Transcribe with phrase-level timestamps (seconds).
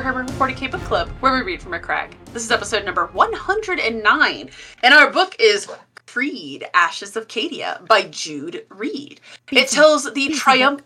[0.00, 2.14] And this is Warhammer 40k Book Club, where we read from a crack.
[2.32, 4.50] This is episode number 109,
[4.82, 5.70] and our book is
[6.06, 9.20] Creed Ashes of Cadia by Jude Reid.
[9.52, 10.80] It tells the triumph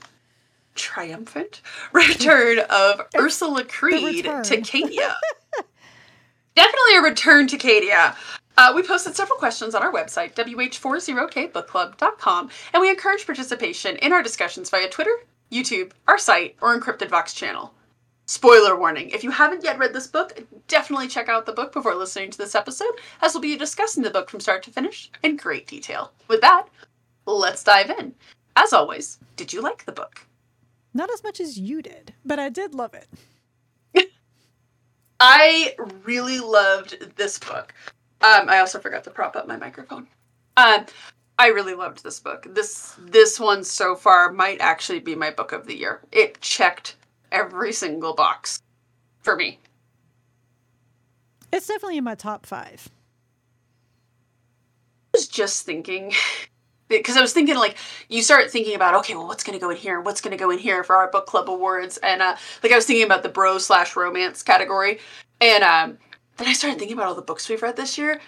[0.75, 1.61] triumphant
[1.93, 5.15] return of Ursula Creed to Cadia.
[6.57, 8.17] Definitely a return to Cadia.
[8.57, 14.25] Uh, we posted several questions on our website, wh40kbookclub.com, and we encourage participation in our
[14.25, 15.15] discussions via Twitter,
[15.53, 17.73] YouTube, our site, or Encrypted Vox channel.
[18.27, 21.95] Spoiler warning if you haven't yet read this book, definitely check out the book before
[21.95, 25.37] listening to this episode, as we'll be discussing the book from start to finish in
[25.37, 26.11] great detail.
[26.27, 26.67] With that,
[27.27, 28.15] let's dive in.
[28.57, 30.27] As always, did you like the book?
[30.95, 33.09] Not as much as you did, but I did love it.
[35.21, 37.75] I really loved this book.
[38.23, 40.07] Um, I also forgot to prop up my microphone.
[40.57, 40.87] Um,
[41.39, 42.47] I really loved this book.
[42.49, 46.01] This this one so far might actually be my book of the year.
[46.13, 46.97] It checked
[47.35, 48.63] every single box
[49.21, 49.59] for me.
[51.53, 52.89] It's definitely in my top five.
[55.15, 56.13] I was just thinking
[56.89, 57.77] because I was thinking like
[58.09, 60.01] you start thinking about okay, well, what's going to go in here?
[60.01, 61.99] What's going to go in here for our book club awards?
[61.99, 64.99] And uh, like I was thinking about the bro slash romance category,
[65.41, 65.99] and um,
[66.37, 68.21] then I started thinking about all the books we've read this year,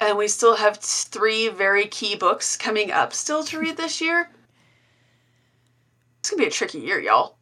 [0.00, 4.30] and we still have three very key books coming up still to read this year.
[6.20, 7.37] It's gonna be a tricky year, y'all.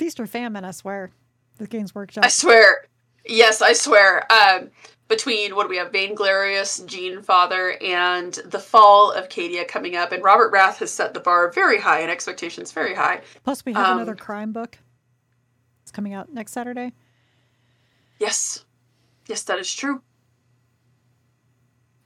[0.00, 1.10] Feast or famine, I swear.
[1.58, 2.24] The Games Workshop.
[2.24, 2.86] I swear.
[3.26, 4.24] Yes, I swear.
[4.32, 4.70] Um,
[5.08, 5.92] between what do we have?
[5.92, 11.20] Vainglorious, Genefather, and The Fall of Cadia coming up, and Robert Rath has set the
[11.20, 13.20] bar very high and expectations very high.
[13.44, 14.78] Plus, we have um, another crime book.
[15.82, 16.94] It's coming out next Saturday.
[18.18, 18.64] Yes.
[19.26, 20.00] Yes, that is true.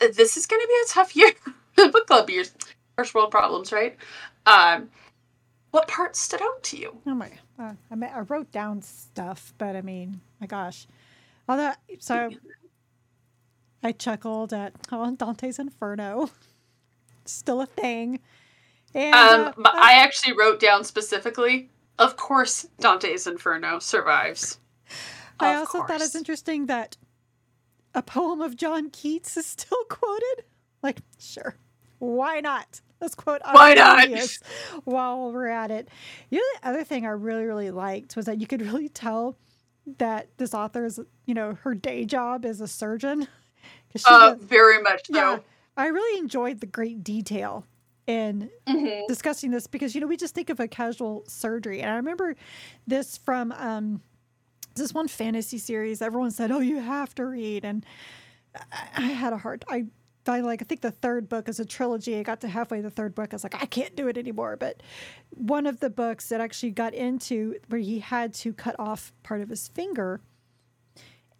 [0.01, 1.31] Uh, this is going to be a tough year.
[1.77, 2.51] Book club years.
[2.97, 3.97] First world problems, right?
[4.47, 4.91] Um,
[5.71, 6.99] what part stood out to you?
[7.07, 7.31] Oh my!
[7.59, 10.87] Uh, I mean, I wrote down stuff, but I mean, my gosh,
[11.49, 12.31] although so
[13.83, 16.31] I chuckled at oh, Dante's Inferno,
[17.25, 18.21] still a thing.
[18.95, 21.71] And, um, uh, I actually wrote down specifically.
[21.99, 24.59] Of course, Dante's Inferno survives.
[25.39, 25.89] I also course.
[25.89, 26.97] thought it's interesting that
[27.95, 30.45] a poem of John Keats is still quoted.
[30.83, 31.57] Like, sure,
[31.99, 32.81] why not?
[33.05, 34.09] Let's quote Why not?
[34.85, 35.91] while we're at it.
[36.31, 39.37] You know, the other thing I really, really liked was that you could really tell
[39.99, 43.29] that this author is, you know, her day job is a surgeon.
[44.07, 45.17] Uh, very much so.
[45.17, 45.39] Yeah,
[45.77, 47.67] I really enjoyed the great detail
[48.07, 49.03] in mm-hmm.
[49.07, 51.83] discussing this because, you know, we just think of a casual surgery.
[51.83, 52.37] And I remember
[52.87, 54.01] this from um,
[54.77, 57.85] this one fantasy series everyone said, "Oh, you have to read," and
[58.97, 59.65] I, had a hard.
[59.69, 59.85] I
[60.33, 62.19] I like I think the third book is a trilogy.
[62.19, 63.33] I got to halfway the third book.
[63.33, 64.57] I was like, I can't do it anymore.
[64.57, 64.83] But
[65.31, 69.41] one of the books that actually got into where he had to cut off part
[69.41, 70.21] of his finger.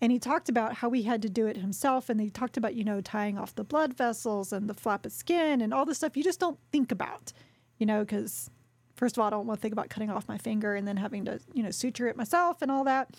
[0.01, 2.11] And he talked about how he had to do it himself.
[2.11, 5.13] And he talked about, you know, tying off the blood vessels and the flap of
[5.13, 7.33] skin and all the stuff you just don't think about,
[7.79, 8.51] you know, because
[8.97, 10.97] first of all, I don't want to think about cutting off my finger and then
[10.97, 13.17] having to, you know, suture it myself and all that.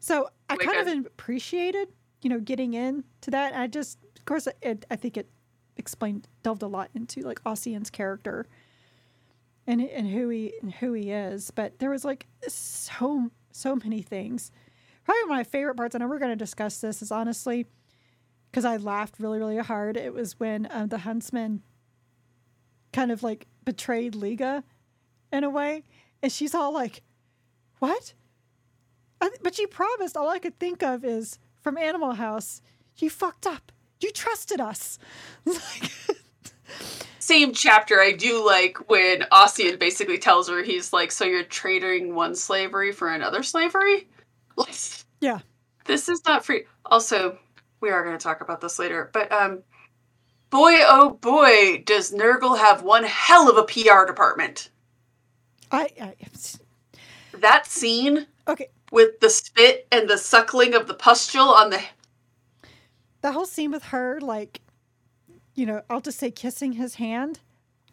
[0.00, 1.88] So I kind of appreciated,
[2.20, 3.54] you know, getting into that.
[3.54, 5.28] I just, of course, it, I think it
[5.76, 8.46] explained, delved a lot into like Ossian's character
[9.66, 11.50] and and who he and who he is.
[11.50, 14.50] But there was like so so many things.
[15.04, 17.66] Probably one of my favorite parts, I know we're going to discuss this, is honestly
[18.50, 19.98] because I laughed really really hard.
[19.98, 21.60] It was when um, the huntsman
[22.94, 24.64] kind of like betrayed Liga
[25.30, 25.84] in a way.
[26.22, 27.02] And she's all like,
[27.78, 28.14] What?
[29.42, 30.16] but she promised.
[30.16, 32.62] All I could think of is from Animal House,
[32.96, 33.72] you fucked up.
[34.00, 34.98] You trusted us.
[37.18, 38.00] Same chapter.
[38.00, 42.92] I do like when Ossian basically tells her, he's like, So you're trading one slavery
[42.92, 44.08] for another slavery?
[45.20, 45.38] Yeah.
[45.86, 46.64] This is not free.
[46.86, 47.38] Also,
[47.80, 49.62] we are going to talk about this later, but um,
[50.50, 54.70] boy, oh boy, does Nurgle have one hell of a PR department.
[55.70, 56.14] I, I
[57.40, 58.26] that scene.
[58.48, 58.68] Okay.
[58.90, 61.80] With the spit and the suckling of the pustule on the.
[63.24, 64.60] The whole scene with her, like,
[65.54, 67.40] you know, I'll just say kissing his hand.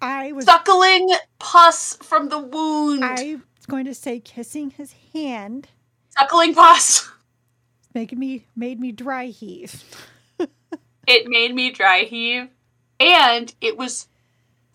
[0.01, 3.06] I was suckling pus from the wound.
[3.06, 5.69] I was going to say kissing his hand.
[6.10, 7.10] Suckling pus.
[7.94, 9.86] Making me made me dry heave.
[11.07, 12.50] it made me dry heave,
[13.00, 14.10] and it was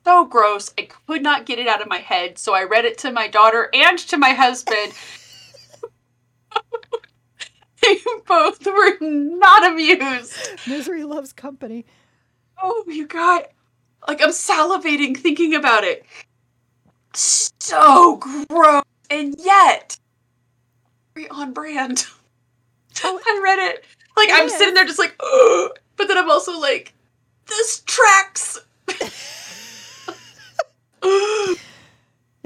[0.07, 0.73] so gross.
[0.79, 3.29] I could not get it out of my head, so I read it to my
[3.29, 4.95] daughter and to my husband.
[7.87, 10.37] they both were not amused.
[10.67, 11.85] Misery loves company.
[12.63, 13.49] Oh, you got
[14.09, 16.05] like I'm salivating thinking about it.
[17.15, 19.99] so gross, and yet
[21.17, 22.07] very on brand.
[23.03, 23.85] Oh, I read it.
[24.17, 25.71] Like I'm sitting there just like, Ugh!
[25.97, 26.93] but then I'm also like,
[27.47, 28.61] this tracks.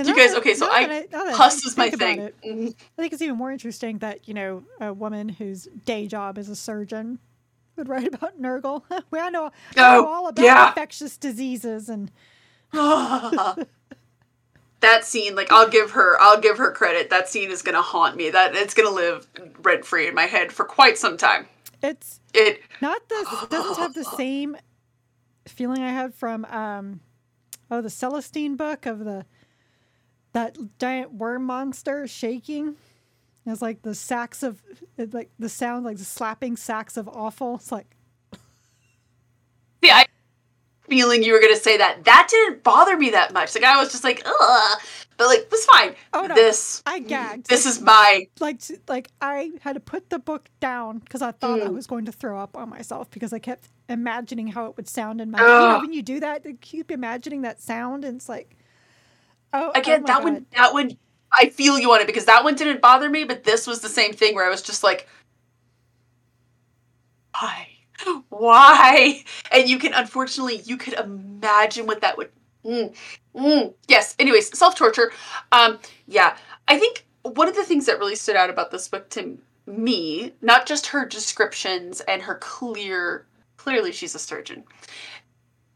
[0.07, 2.31] you guys, okay, so I, I pus is my thing.
[2.45, 2.67] Mm-hmm.
[2.67, 6.49] I think it's even more interesting that you know a woman whose day job is
[6.49, 7.19] a surgeon
[7.77, 8.83] would write about Nurgle.
[9.11, 10.69] we I know, I know oh, all about yeah.
[10.69, 12.11] infectious diseases and.
[12.73, 13.67] that
[15.05, 17.11] scene, like I'll give her, I'll give her credit.
[17.11, 18.31] That scene is gonna haunt me.
[18.31, 19.27] That it's gonna live
[19.63, 21.47] rent free in my head for quite some time.
[21.83, 24.57] It's it not the doesn't have the same
[25.47, 27.01] feeling I had from um
[27.71, 29.25] oh the Celestine book of the
[30.33, 32.77] that giant worm monster shaking.
[33.47, 34.63] It's like the sacks of
[34.97, 37.57] like the sound like the slapping sacks of awful.
[37.57, 37.97] It's like
[39.83, 40.07] Yeah, I
[40.91, 42.05] feeling you were gonna say that.
[42.05, 43.55] That didn't bother me that much.
[43.55, 44.81] Like I was just like, ugh.
[45.17, 45.95] But like it was fine.
[46.13, 46.35] Oh no.
[46.35, 47.49] This I gagged.
[47.49, 51.61] This is my like like I had to put the book down because I thought
[51.61, 51.67] mm.
[51.67, 54.89] I was going to throw up on myself because I kept imagining how it would
[54.89, 58.17] sound in my you know when you do that, you keep imagining that sound and
[58.17, 58.57] it's like
[59.53, 60.25] Oh, again, oh that God.
[60.25, 60.97] one, that one,
[61.33, 63.89] I feel you on it because that one didn't bother me, but this was the
[63.89, 65.09] same thing where I was just like,
[67.33, 67.69] why,
[68.29, 69.25] why?
[69.53, 72.31] And you can, unfortunately, you could imagine what that would.
[72.65, 72.95] Mm,
[73.35, 73.75] mm.
[73.89, 74.15] Yes.
[74.19, 75.13] Anyways, self torture.
[75.53, 76.37] Um, yeah,
[76.69, 80.33] I think one of the things that really stood out about this book to me,
[80.43, 83.27] not just her descriptions and her clear,
[83.57, 84.65] clearly she's a surgeon.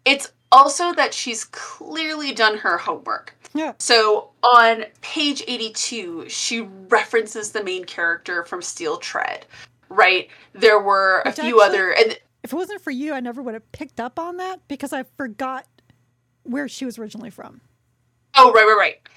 [0.04, 3.36] It's also that she's clearly done her homework.
[3.54, 3.72] Yeah.
[3.78, 9.46] So on page 82, she references the main character from Steel Tread,
[9.88, 10.28] right?
[10.52, 13.54] There were a few actually, other and if it wasn't for you, I never would
[13.54, 15.66] have picked up on that because I forgot
[16.44, 17.60] where she was originally from.
[18.36, 19.08] Oh, right, right, right.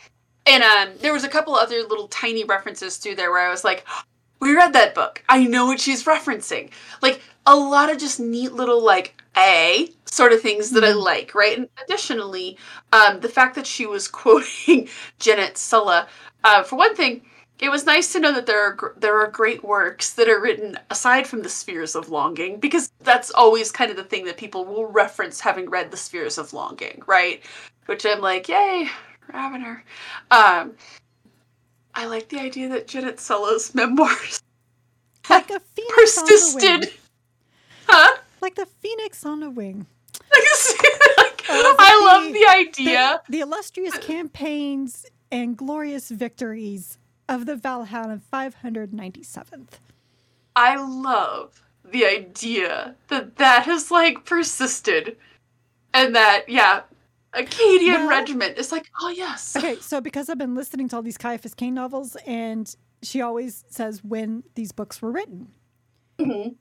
[0.46, 3.64] And um, there was a couple other little tiny references through there where I was
[3.64, 3.86] like,
[4.40, 5.24] we read that book.
[5.28, 6.70] I know what she's referencing.
[7.02, 11.00] Like a lot of just neat little like a sort of things that I mm-hmm.
[11.00, 11.58] like, right?
[11.58, 12.58] And additionally,
[12.92, 14.90] um, the fact that she was quoting
[15.20, 16.08] Jenit Sulla,
[16.44, 17.24] uh, for one thing,
[17.60, 20.78] it was nice to know that there are there are great works that are written
[20.92, 24.64] aside from the Spheres of Longing, because that's always kind of the thing that people
[24.64, 27.42] will reference having read the Spheres of Longing, right?
[27.88, 28.90] Which I'm like, yay,
[29.34, 29.82] Ravener.
[30.30, 30.76] Um,
[31.98, 34.42] I like the idea that Jenit Sulla's memoirs
[35.30, 36.94] like a phoenix persisted.
[37.88, 38.18] Huh?
[38.40, 39.88] Like the phoenix on a wing.
[41.18, 43.22] Like I love the idea.
[43.26, 46.98] The, the, illustrious campaigns and glorious victories
[47.30, 49.80] of the Valhalla 597th.
[50.58, 55.16] I love the idea that that has like persisted
[55.94, 56.82] and that, yeah,
[57.38, 59.56] Acadian well, regiment It's like, oh, yes.
[59.56, 63.64] Okay, so because I've been listening to all these Ciaphas Cain novels and she always
[63.70, 65.50] says when these books were written.
[66.20, 66.54] Mm-hmm.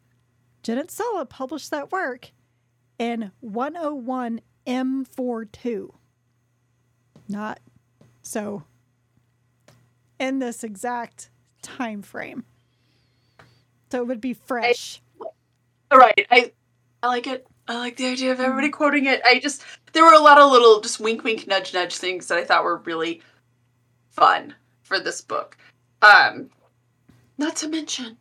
[0.62, 2.30] Jenit Sulla published that work
[2.98, 5.90] in 101 M42.
[7.28, 7.60] Not
[8.22, 8.64] so
[10.18, 11.30] in this exact
[11.62, 12.44] time frame.
[13.90, 15.00] So it would be fresh.
[15.90, 16.26] All right.
[16.30, 16.52] I
[17.02, 17.46] I like it.
[17.68, 18.76] I like the idea of everybody mm-hmm.
[18.76, 19.20] quoting it.
[19.24, 22.38] I just there were a lot of little just wink wink nudge nudge things that
[22.38, 23.22] I thought were really
[24.10, 25.56] fun for this book.
[26.02, 26.50] Um
[27.38, 28.18] not to mention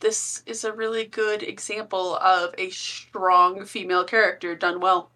[0.00, 5.10] this is a really good example of a strong female character done well.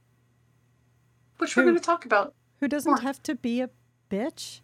[1.39, 2.35] Which who, we're going to talk about.
[2.61, 3.01] Who doesn't more.
[3.01, 3.71] have to be a
[4.11, 4.61] bitch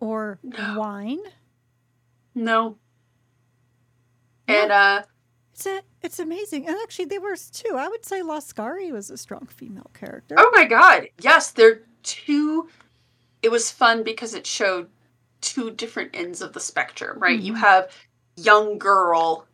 [0.00, 0.78] or no.
[0.78, 1.20] whine?
[2.34, 2.76] No.
[4.48, 5.02] And uh
[5.54, 6.66] it's a, it's amazing.
[6.66, 7.76] And actually there were two.
[7.76, 10.34] I would say Lascari was a strong female character.
[10.36, 11.08] Oh my god.
[11.20, 12.68] Yes, they're two
[13.42, 14.88] it was fun because it showed
[15.42, 17.36] two different ends of the spectrum, right?
[17.36, 17.46] Mm-hmm.
[17.46, 17.90] You have
[18.36, 19.46] young girl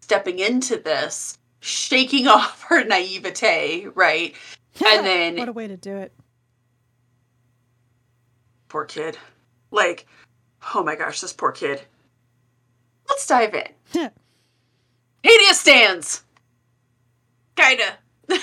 [0.00, 4.34] stepping into this, shaking off her naivete, right?
[4.84, 6.12] and then what a way to do it.
[8.68, 9.18] Poor kid.
[9.70, 10.06] Like,
[10.74, 11.82] oh my gosh, this poor kid.
[13.08, 14.10] Let's dive in.
[15.24, 16.22] Cadia stands.
[17.56, 17.98] Kinda.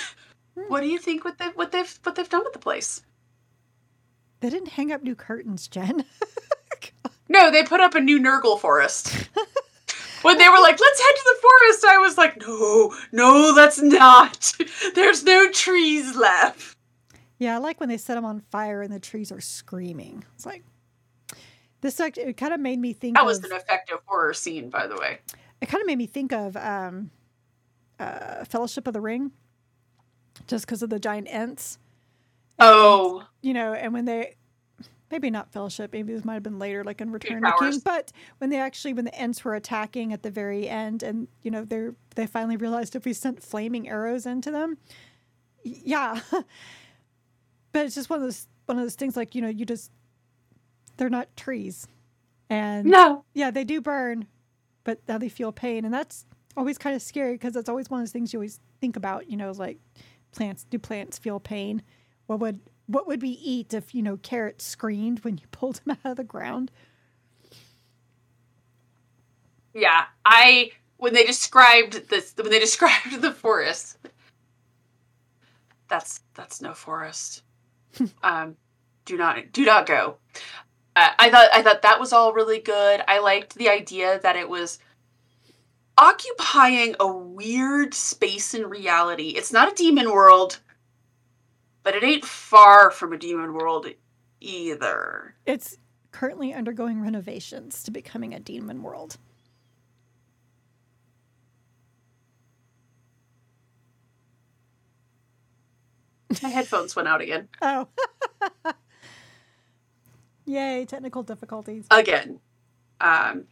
[0.68, 3.04] what do you think what they what they've what they've done with the place?
[4.40, 6.04] They didn't hang up new curtains, Jen.
[7.30, 9.14] no, they put up a new Nurgle forest.
[10.24, 13.82] when they were like, let's head to the forest, I was like, no, no, that's
[13.82, 14.54] not.
[14.96, 16.76] There's no trees left.
[17.38, 20.24] Yeah, I like when they set them on fire and the trees are screaming.
[20.36, 20.64] It's like,
[21.82, 24.70] this actually, it kind of made me think that was of, an effective horror scene,
[24.70, 25.20] by the way.
[25.62, 27.12] It kind of made me think of um,
[28.00, 29.32] uh, Fellowship of the Ring,
[30.48, 31.78] just because of the giant ents
[32.62, 34.36] oh, you know, and when they
[35.10, 37.82] maybe not fellowship, maybe this might have been later, like in Return of the King,
[37.84, 41.52] but when they actually when the Ents were attacking at the very end, and you
[41.52, 44.78] know they they finally realized if we sent flaming arrows into them,
[45.64, 46.22] yeah.
[47.72, 49.92] but it's just one of those one of those things like you know you just
[50.98, 51.88] they're not trees,
[52.50, 54.28] and no, yeah, they do burn,
[54.84, 56.26] but now they feel pain, and that's
[56.58, 59.30] always kind of scary because that's always one of those things you always think about.
[59.30, 59.80] You know, like
[60.32, 61.82] plants do plants feel pain?
[62.28, 65.98] What would what would we eat if you know carrots screamed when you pulled them
[66.04, 66.72] out of the ground?
[69.74, 73.98] Yeah, I when they described this when they described the forest.
[75.88, 77.44] That's that's no forest.
[78.24, 78.56] um,
[79.06, 80.18] do not do not go.
[81.02, 83.02] Uh, I thought I thought that was all really good.
[83.08, 84.78] I liked the idea that it was
[85.98, 89.30] occupying a weird space in reality.
[89.30, 90.60] It's not a demon world,
[91.82, 93.88] but it ain't far from a demon world
[94.42, 95.34] either.
[95.48, 95.78] It's
[96.12, 99.18] currently undergoing renovations to becoming a demon world.
[106.44, 107.50] My headphones went out again.
[107.60, 107.88] Oh.
[110.52, 111.88] Yay, technical difficulties.
[111.90, 112.42] Again.
[113.00, 113.46] Um,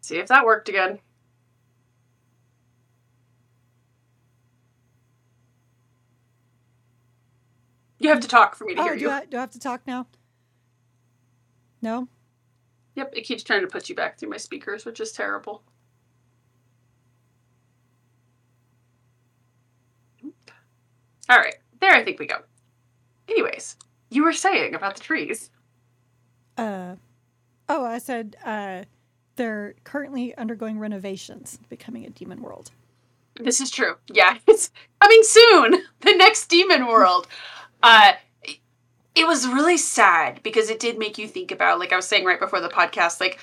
[0.00, 0.98] see if that worked again.
[8.00, 9.10] You have to talk for me to oh, hear do you.
[9.10, 10.08] I, do I have to talk now?
[11.80, 12.08] No?
[12.96, 15.62] Yep, it keeps trying to put you back through my speakers, which is terrible.
[21.32, 22.36] All right, there I think we go.
[23.26, 23.78] Anyways,
[24.10, 25.50] you were saying about the trees.
[26.58, 26.96] Uh,
[27.70, 28.82] oh, I said uh,
[29.36, 32.70] they're currently undergoing renovations, becoming a demon world.
[33.40, 33.94] This is true.
[34.08, 34.70] Yeah, it's
[35.00, 35.82] coming soon.
[36.00, 37.26] The next demon world.
[37.84, 38.12] Uh,
[39.16, 42.24] it was really sad because it did make you think about, like I was saying
[42.24, 43.40] right before the podcast, like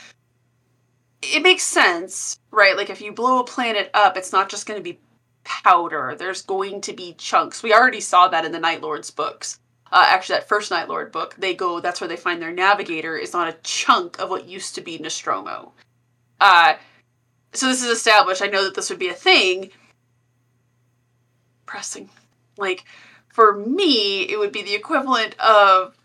[1.21, 2.77] it makes sense, right?
[2.77, 4.97] Like if you blow a planet up, it's not just going to be
[5.43, 6.15] powder.
[6.17, 7.63] There's going to be chunks.
[7.63, 9.59] We already saw that in the Night Lord's books.
[9.91, 11.79] Uh, actually, that first Night Lord book, they go.
[11.79, 14.99] That's where they find their navigator is on a chunk of what used to be
[14.99, 15.71] Nostramo.
[16.39, 16.75] Uh,
[17.53, 18.41] so this is established.
[18.41, 19.71] I know that this would be a thing.
[21.65, 22.09] Pressing,
[22.57, 22.85] like
[23.29, 25.95] for me, it would be the equivalent of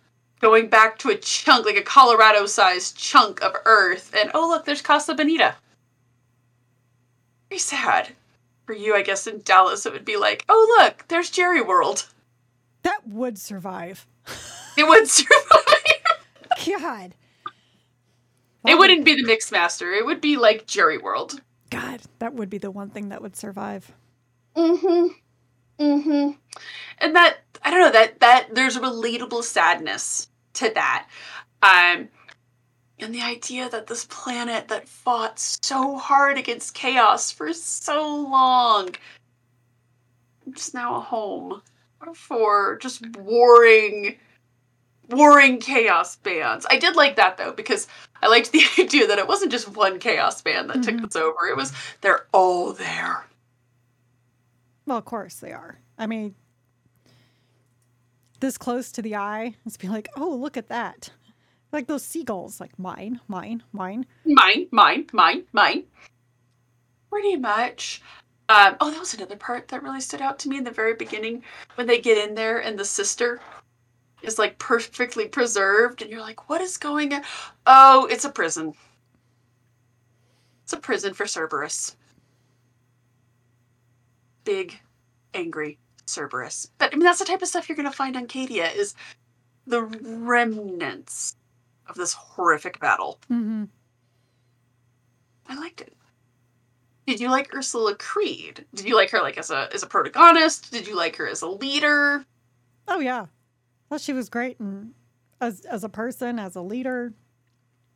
[0.40, 4.64] going back to a chunk, like a Colorado sized chunk of Earth, and oh, look,
[4.64, 5.54] there's Casa Bonita.
[7.48, 8.12] Very sad.
[8.66, 12.06] For you, I guess in Dallas, it would be like, oh, look, there's Jerry World.
[12.82, 14.06] That would survive.
[14.76, 16.80] It would survive.
[16.80, 17.14] God.
[18.66, 19.96] It wouldn't be the Mixmaster.
[19.96, 21.40] It would be like Jerry World.
[21.70, 23.92] God, that would be the one thing that would survive.
[24.56, 25.06] Mm hmm.
[25.78, 26.30] Mm hmm
[26.98, 31.08] and that I don't know that that there's a relatable sadness to that.
[31.62, 32.08] Um,
[32.98, 38.90] and the idea that this planet that fought so hard against chaos for so long
[40.46, 41.62] is now a home
[42.14, 44.16] for just warring
[45.10, 46.66] warring chaos bands.
[46.70, 47.88] I did like that though because
[48.22, 50.98] I liked the idea that it wasn't just one chaos band that mm-hmm.
[50.98, 51.46] took this over.
[51.46, 53.26] It was they're all there.
[54.86, 55.78] Well, of course they are.
[55.98, 56.34] I mean,
[58.40, 59.54] this close to the eye.
[59.64, 61.10] It's be like, oh, look at that.
[61.74, 64.06] Like those seagulls, like mine, mine, mine.
[64.24, 65.82] Mine, mine, mine, mine.
[67.10, 68.00] Pretty much.
[68.48, 70.94] Um, oh, that was another part that really stood out to me in the very
[70.94, 71.42] beginning
[71.74, 73.40] when they get in there and the sister
[74.22, 77.22] is like perfectly preserved, and you're like, what is going on?
[77.66, 78.74] Oh, it's a prison.
[80.62, 81.96] It's a prison for Cerberus.
[84.44, 84.78] Big,
[85.34, 86.70] angry Cerberus.
[86.78, 88.94] But I mean, that's the type of stuff you're going to find on Cadia is
[89.66, 91.34] the remnants
[91.88, 93.20] of this horrific battle.
[93.30, 93.64] Mm-hmm.
[95.46, 95.94] I liked it.
[97.06, 98.64] Did you like Ursula Creed?
[98.74, 100.72] Did you like her like as a as a protagonist?
[100.72, 102.24] Did you like her as a leader?
[102.88, 103.26] Oh yeah,
[103.90, 104.94] well she was great and
[105.40, 107.12] as as a person, as a leader.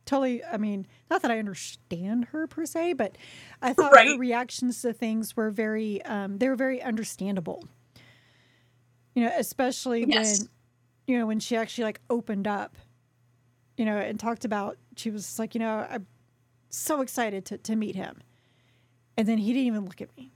[0.05, 0.43] Totally.
[0.43, 3.15] I mean, not that I understand her per se, but
[3.61, 4.07] I thought right.
[4.07, 7.63] her reactions to things were very um, they were very understandable.
[9.15, 10.39] You know, especially yes.
[10.39, 10.49] when
[11.07, 12.75] you know when she actually like opened up,
[13.79, 16.05] you know, and talked about she was like, you know, I'm
[16.69, 18.17] so excited to to meet him,
[19.15, 20.33] and then he didn't even look at me.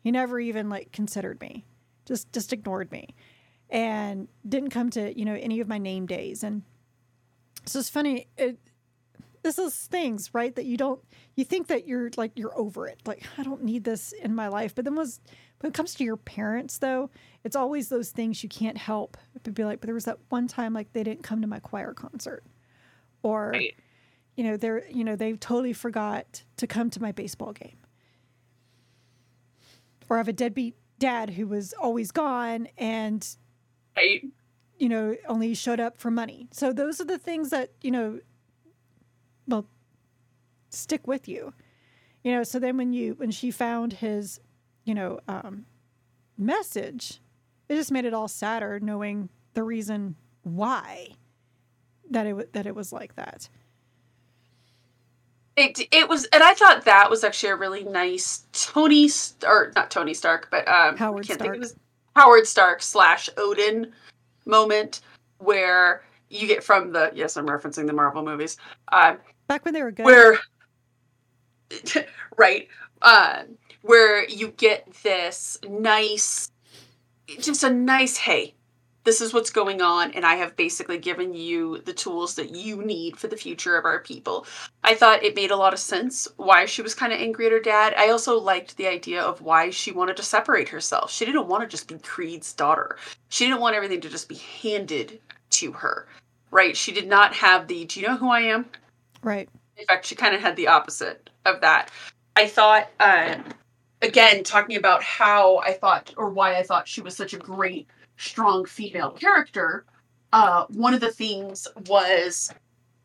[0.00, 1.66] He never even like considered me.
[2.06, 3.14] Just just ignored me,
[3.68, 6.42] and didn't come to you know any of my name days.
[6.42, 6.62] And
[7.66, 8.26] so it's funny.
[8.38, 8.58] It,
[9.42, 11.00] this is things right that you don't
[11.36, 14.48] you think that you're like you're over it like i don't need this in my
[14.48, 15.20] life but then was
[15.60, 17.08] when it comes to your parents though
[17.44, 20.48] it's always those things you can't help but be like but there was that one
[20.48, 22.42] time like they didn't come to my choir concert
[23.28, 23.74] or right.
[24.36, 27.76] you know they're you know they totally forgot to come to my baseball game
[30.08, 33.26] or I have a deadbeat dad who was always gone and
[33.96, 34.24] right.
[34.78, 38.20] you know only showed up for money so those are the things that you know
[39.46, 39.66] well
[40.70, 41.52] stick with you
[42.24, 44.40] you know so then when you when she found his
[44.84, 45.66] you know um
[46.36, 47.20] message
[47.68, 51.08] it just made it all sadder knowing the reason why
[52.10, 53.48] that it that it was like that
[55.58, 59.10] it it was, and I thought that was actually a really nice Tony
[59.44, 61.58] or not Tony Stark, but um, Howard Stark.
[62.14, 63.92] Howard Stark slash Odin
[64.46, 65.00] moment
[65.38, 68.56] where you get from the yes, I'm referencing the Marvel movies.
[68.92, 70.04] Um, Back when they were good.
[70.04, 70.38] Where
[72.36, 72.68] right,
[73.02, 73.42] uh,
[73.82, 76.50] where you get this nice,
[77.40, 78.54] just a nice hey,
[79.08, 82.84] this is what's going on and i have basically given you the tools that you
[82.84, 84.46] need for the future of our people.
[84.84, 87.52] I thought it made a lot of sense why she was kind of angry at
[87.52, 87.94] her dad.
[87.96, 91.10] I also liked the idea of why she wanted to separate herself.
[91.10, 92.98] She didn't want to just be creed's daughter.
[93.30, 95.20] She didn't want everything to just be handed
[95.52, 96.06] to her
[96.50, 96.76] right?
[96.76, 98.66] She did not have the do you know who i am?
[99.22, 99.48] Right.
[99.78, 101.90] In fact she kind of had the opposite of that.
[102.36, 103.36] I thought uh,
[104.02, 107.88] again talking about how i thought or why i thought she was such a great
[108.18, 109.84] strong female character,
[110.32, 112.52] uh, one of the things was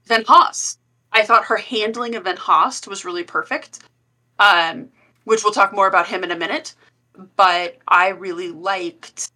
[0.05, 0.79] Van Host.
[1.11, 3.79] I thought her handling of Van Host was really perfect,
[4.39, 4.89] um,
[5.23, 6.75] which we'll talk more about him in a minute.
[7.35, 9.31] But I really liked,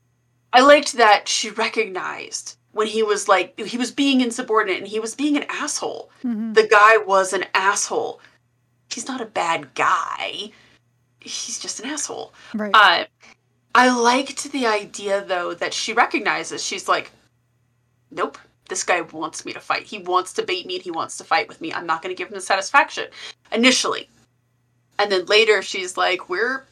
[0.51, 4.99] I liked that she recognized when he was like he was being insubordinate and he
[4.99, 6.09] was being an asshole.
[6.23, 6.53] Mm-hmm.
[6.53, 8.19] The guy was an asshole.
[8.91, 10.51] He's not a bad guy.
[11.19, 12.33] He's just an asshole.
[12.53, 12.71] Right.
[12.73, 13.05] Uh,
[13.75, 17.11] I liked the idea though that she recognizes she's like,
[18.11, 18.37] nope,
[18.69, 19.83] this guy wants me to fight.
[19.83, 21.73] He wants to bait me and he wants to fight with me.
[21.73, 23.07] I'm not going to give him the satisfaction
[23.51, 24.09] initially.
[24.99, 26.65] And then later she's like, we're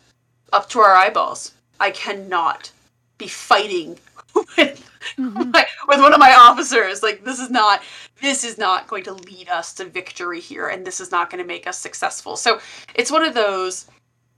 [0.51, 1.53] up to our eyeballs.
[1.79, 2.71] I cannot
[3.17, 3.97] be fighting
[4.35, 5.51] with mm-hmm.
[5.51, 7.03] my, with one of my officers.
[7.03, 7.81] Like this is not
[8.21, 11.43] this is not going to lead us to victory here and this is not going
[11.43, 12.35] to make us successful.
[12.35, 12.59] So
[12.95, 13.87] it's one of those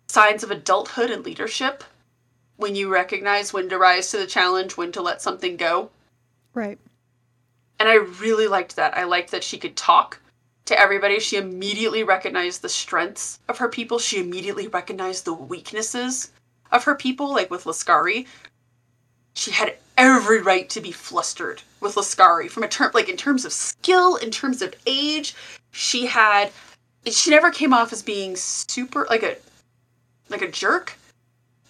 [0.07, 1.83] signs of adulthood and leadership
[2.57, 5.89] when you recognize when to rise to the challenge, when to let something go.
[6.53, 6.77] Right.
[7.79, 8.97] And I really liked that.
[8.97, 10.19] I liked that she could talk
[10.65, 11.19] to everybody.
[11.19, 13.99] She immediately recognized the strengths of her people.
[13.99, 16.31] She immediately recognized the weaknesses
[16.71, 18.25] of her people, like with Lascari.
[19.35, 23.45] She had every right to be flustered with Lascari from a term like in terms
[23.45, 25.35] of skill, in terms of age.
[25.71, 26.51] She had
[27.05, 29.37] she never came off as being super like a
[30.29, 30.97] like a jerk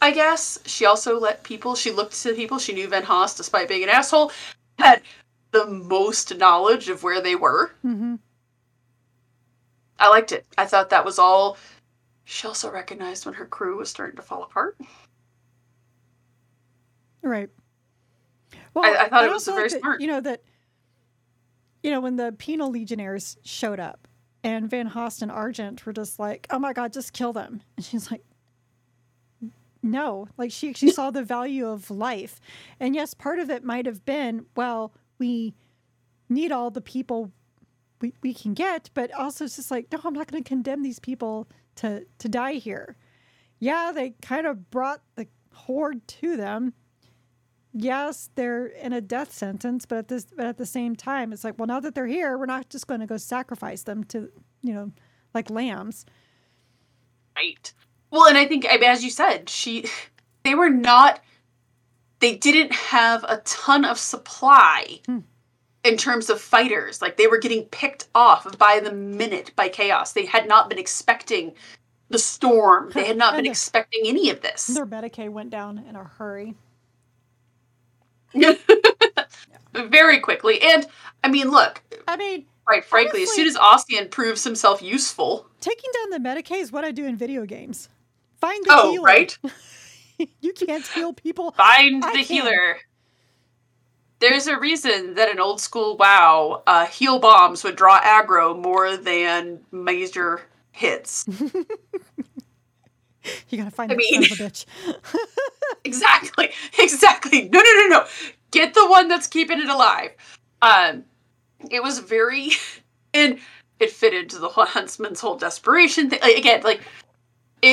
[0.02, 0.60] I guess.
[0.66, 3.90] She also let people, she looked to people, she knew Van Haas, despite being an
[3.90, 4.32] asshole,
[4.78, 5.02] had
[5.52, 7.72] the most knowledge of where they were.
[7.86, 8.16] Mm-hmm.
[10.00, 10.46] I liked it.
[10.58, 11.58] I thought that was all.
[12.24, 14.78] She also recognized when her crew was starting to fall apart.
[17.22, 17.50] Right.
[18.74, 20.02] Well, I, I thought I it was very that, smart.
[20.02, 20.44] You know that.
[21.82, 24.08] You know when the penal legionnaires showed up,
[24.44, 27.86] and Van Host and Argent were just like, "Oh my God, just kill them!" And
[27.86, 28.24] she's like,
[29.82, 32.40] no, like she she saw the value of life.
[32.80, 35.54] And yes, part of it might have been, well, we
[36.30, 37.32] need all the people
[38.02, 40.84] we, we can get, but also it's just like, no, I'm not going to condemn
[40.84, 42.96] these people to to die here.
[43.60, 46.74] Yeah, they kind of brought the horde to them.
[47.74, 51.44] Yes, they're in a death sentence, but at this but at the same time, it's
[51.44, 54.30] like, well, now that they're here, we're not just going to go sacrifice them to,
[54.62, 54.92] you know,
[55.34, 56.06] like lambs.
[57.36, 57.74] Right.
[58.12, 59.86] Well, and I think, as you said, she,
[60.44, 61.22] they were not,
[62.20, 65.20] they didn't have a ton of supply hmm.
[65.84, 67.02] in terms of fighters.
[67.02, 70.14] Like they were getting picked off by the minute by chaos.
[70.14, 71.54] They had not been expecting
[72.10, 72.92] the storm.
[72.94, 74.68] They had not been expecting any of this.
[74.68, 76.56] Their Medicae went down in a hurry.
[79.74, 80.62] Very quickly.
[80.62, 80.86] And
[81.24, 81.82] I mean, look.
[82.08, 85.48] I mean, quite frankly, honestly, as soon as Ossian proves himself useful.
[85.62, 87.90] Taking down the Medicae is what I do in video games.
[88.40, 89.04] Find the oh, healer.
[89.04, 89.38] right?
[90.42, 91.52] you can't heal people.
[91.52, 92.26] Find I the can.
[92.26, 92.78] healer.
[94.20, 98.98] There's a reason that an old school WoW, uh, heal bombs would draw aggro more
[98.98, 101.26] than major hits.
[103.50, 104.66] you gotta find I mean, son of a bitch.
[105.84, 107.50] exactly, exactly.
[107.50, 108.06] No, no, no, no.
[108.52, 110.12] Get the one that's keeping it alive.
[110.62, 111.04] Um,
[111.70, 112.52] it was very,
[113.14, 113.38] and
[113.80, 116.20] it fit into the whole huntsman's whole desperation thing.
[116.22, 116.82] Like, again, like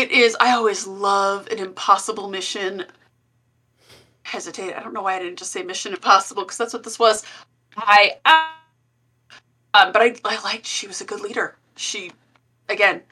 [0.01, 0.37] it is.
[0.41, 2.87] I always love an impossible mission.
[4.23, 4.75] Hesitate.
[4.75, 7.25] I don't know why I didn't just say Mission Impossible because that's what this was.
[7.77, 11.57] I, um, but I, I liked she was a good leader.
[11.77, 12.13] She,
[12.69, 13.03] again,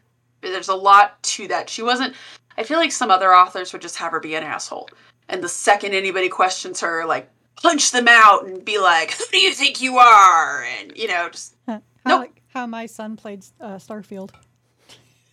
[0.41, 1.69] there's a lot to that.
[1.69, 2.15] She wasn't.
[2.57, 4.89] I feel like some other authors would just have her be an asshole,
[5.29, 9.39] and the second anybody questions her, like punch them out and be like, "Who do
[9.39, 12.21] you think you are?" And you know, just how, nope.
[12.21, 14.31] like how my son played uh, Starfield.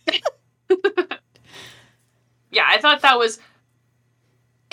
[2.50, 3.38] yeah, I thought that was.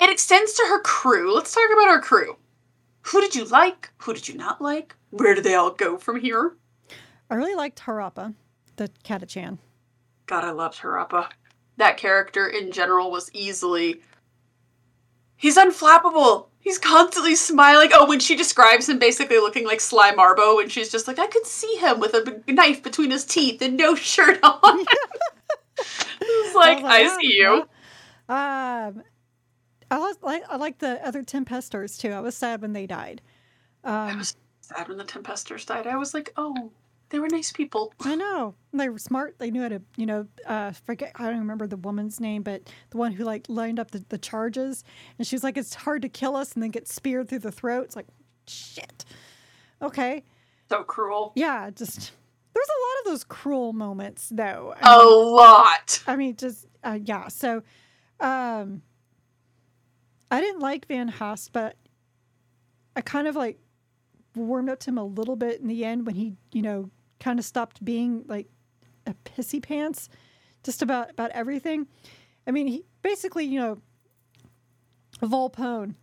[0.00, 1.34] It extends to her crew.
[1.34, 2.36] Let's talk about her crew.
[3.02, 3.90] Who did you like?
[3.98, 4.94] Who did you not like?
[5.10, 6.56] Where do they all go from here?
[7.30, 8.34] I really liked Harappa,
[8.76, 9.58] the Catachan.
[10.26, 11.30] God, I loved Harappa.
[11.78, 14.02] That character in general was easily.
[15.36, 16.48] He's unflappable.
[16.60, 17.90] He's constantly smiling.
[17.94, 21.28] Oh, when she describes him basically looking like Sly Marbo, and she's just like, I
[21.28, 24.84] could see him with a knife between his teeth and no shirt on.
[26.20, 27.52] it's like, I, like, I yeah, see you.
[28.28, 29.02] Um,
[29.90, 32.10] I was like, I like the other Tempestors too.
[32.10, 33.22] I was sad when they died.
[33.84, 35.86] Um, I was sad when the Tempestors died.
[35.86, 36.70] I was like, oh,
[37.10, 37.94] they were nice people.
[38.00, 38.54] I know.
[38.74, 39.38] They were smart.
[39.38, 42.62] They knew how to, you know, uh, forget, I don't remember the woman's name, but
[42.90, 44.84] the one who like lined up the, the charges.
[45.16, 47.52] And she was like, it's hard to kill us and then get speared through the
[47.52, 47.84] throat.
[47.84, 48.08] It's like,
[48.46, 49.06] shit.
[49.80, 50.22] Okay.
[50.68, 51.32] So cruel.
[51.34, 51.70] Yeah.
[51.70, 52.12] Just,
[52.54, 54.74] there's a lot of those cruel moments though.
[54.80, 56.02] I a mean, lot.
[56.06, 57.28] I mean, just, uh, yeah.
[57.28, 57.62] So,
[58.20, 58.82] um,
[60.30, 61.76] I didn't like Van Haast, but
[62.96, 63.58] I kind of like
[64.34, 67.38] warmed up to him a little bit in the end when he, you know, kind
[67.38, 68.48] of stopped being like
[69.06, 70.08] a pissy pants
[70.62, 71.86] just about about everything.
[72.46, 73.78] I mean, he basically, you know,
[75.22, 75.94] Volpone.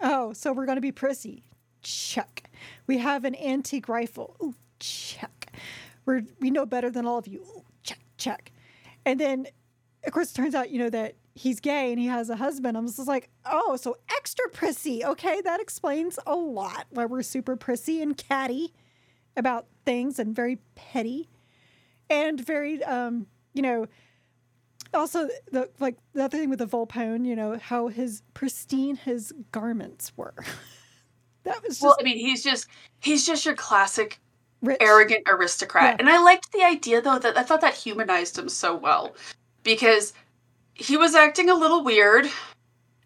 [0.00, 1.44] Oh, so we're going to be prissy.
[1.82, 2.50] Check.
[2.86, 4.36] We have an antique rifle.
[4.42, 5.33] Ooh, check.
[6.06, 7.40] We're we know better than all of you.
[7.40, 8.52] Ooh, check, check.
[9.04, 9.46] And then
[10.06, 12.76] of course it turns out, you know, that he's gay and he has a husband.
[12.76, 15.04] I'm just like, oh, so extra prissy.
[15.04, 18.72] Okay, that explains a lot why we're super prissy and catty
[19.36, 21.28] about things and very petty
[22.08, 23.86] and very, um, you know,
[24.92, 29.32] also the like the other thing with the Volpone, you know, how his pristine his
[29.50, 30.34] garments were.
[31.44, 31.96] that was just well.
[31.98, 32.68] I mean, he's just
[33.00, 34.20] he's just your classic
[34.64, 34.78] rich.
[34.80, 35.96] arrogant aristocrat, yeah.
[35.98, 39.14] and I liked the idea though that I thought that humanized him so well
[39.62, 40.12] because
[40.74, 42.26] he was acting a little weird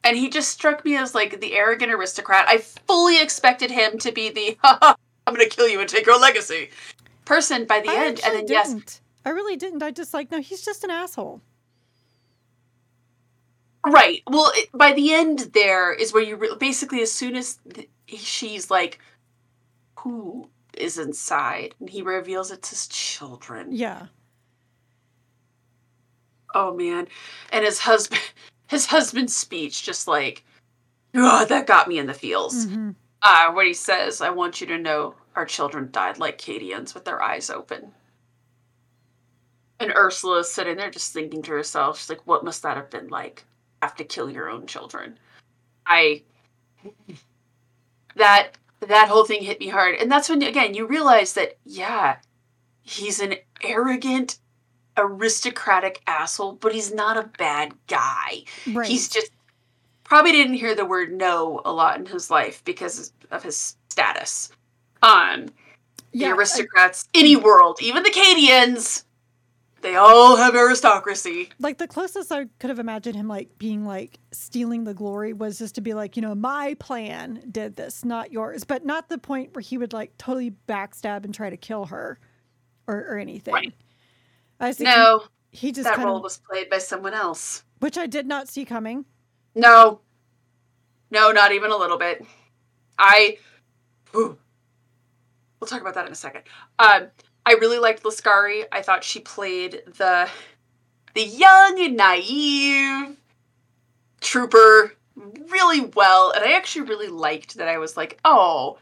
[0.04, 2.46] and he just struck me as like the arrogant aristocrat.
[2.48, 6.70] I fully expected him to be the I'm gonna kill you and take your legacy
[7.24, 8.20] person by the I end.
[8.24, 8.50] And then didn't.
[8.50, 9.82] yes, I really didn't.
[9.82, 11.42] I just like no, he's just an asshole.
[13.86, 14.22] Right.
[14.28, 17.88] Well, it, by the end, there is where you re- basically, as soon as th-
[18.06, 18.98] she's like,
[20.00, 20.48] "Who
[20.80, 23.68] is inside?" and he reveals it's his children.
[23.72, 24.06] Yeah
[26.54, 27.08] oh man
[27.52, 28.20] and his husband
[28.66, 30.44] his husband's speech just like
[31.14, 32.90] oh that got me in the feels mm-hmm.
[33.22, 37.04] uh where he says i want you to know our children died like cadians with
[37.04, 37.92] their eyes open
[39.80, 42.90] and Ursula is sitting there just thinking to herself she's like what must that have
[42.90, 43.44] been like
[43.80, 45.18] have to kill your own children
[45.86, 46.22] i
[48.16, 52.16] that that whole thing hit me hard and that's when again you realize that yeah
[52.82, 54.38] he's an arrogant
[54.98, 58.44] aristocratic asshole, but he's not a bad guy.
[58.72, 58.86] Right.
[58.86, 59.30] He's just
[60.04, 64.50] probably didn't hear the word no a lot in his life because of his status.
[65.02, 65.46] Um,
[66.12, 69.04] yeah, the aristocrats, I, any world, even the Cadians,
[69.80, 71.50] they all have aristocracy.
[71.58, 75.58] Like the closest I could have imagined him like being like stealing the glory was
[75.58, 79.18] just to be like, you know, my plan did this, not yours, but not the
[79.18, 82.18] point where he would like totally backstab and try to kill her
[82.86, 83.54] or, or anything.
[83.54, 83.74] Right.
[84.60, 88.06] I was no, he just that role of, was played by someone else, which I
[88.06, 89.04] did not see coming.
[89.54, 90.00] No,
[91.10, 92.24] no, not even a little bit.
[92.98, 93.38] I,
[94.10, 94.36] whew,
[95.60, 96.42] we'll talk about that in a second.
[96.78, 97.08] Um,
[97.48, 98.64] I really liked Lascari.
[98.70, 100.28] I thought she played the
[101.14, 103.16] the young and naive
[104.20, 107.68] trooper really well, and I actually really liked that.
[107.68, 108.78] I was like, oh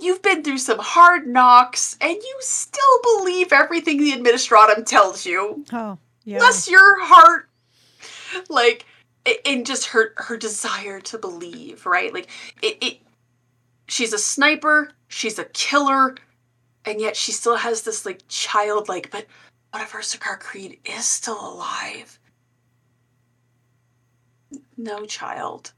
[0.00, 5.64] You've been through some hard knocks, and you still believe everything the administratum tells you.
[5.72, 6.38] Oh, yeah.
[6.38, 7.50] Bless your heart.
[8.48, 8.86] Like,
[9.44, 12.14] and just her her desire to believe, right?
[12.14, 12.30] Like,
[12.62, 12.98] it, it.
[13.88, 14.92] She's a sniper.
[15.08, 16.14] She's a killer,
[16.84, 19.10] and yet she still has this like childlike.
[19.10, 19.26] But
[19.70, 22.18] what if Creed is still alive?
[24.76, 25.72] No, child.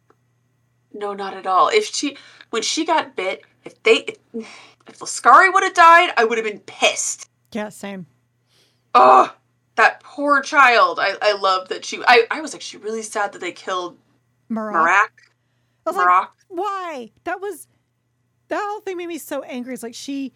[0.95, 1.69] No, not at all.
[1.69, 2.17] If she,
[2.51, 4.49] when she got bit, if they, if,
[4.87, 7.29] if Lascari would have died, I would have been pissed.
[7.53, 8.07] Yeah, same.
[8.95, 9.35] Oh,
[9.77, 10.99] that poor child.
[11.01, 12.03] I, I love that she.
[12.07, 13.97] I, I was actually really sad that they killed
[14.51, 14.75] Marak.
[14.75, 15.09] Marak.
[15.87, 16.21] I was Marak.
[16.21, 17.11] like, why?
[17.25, 17.69] That was
[18.49, 19.73] that whole thing made me so angry.
[19.73, 20.33] It's like she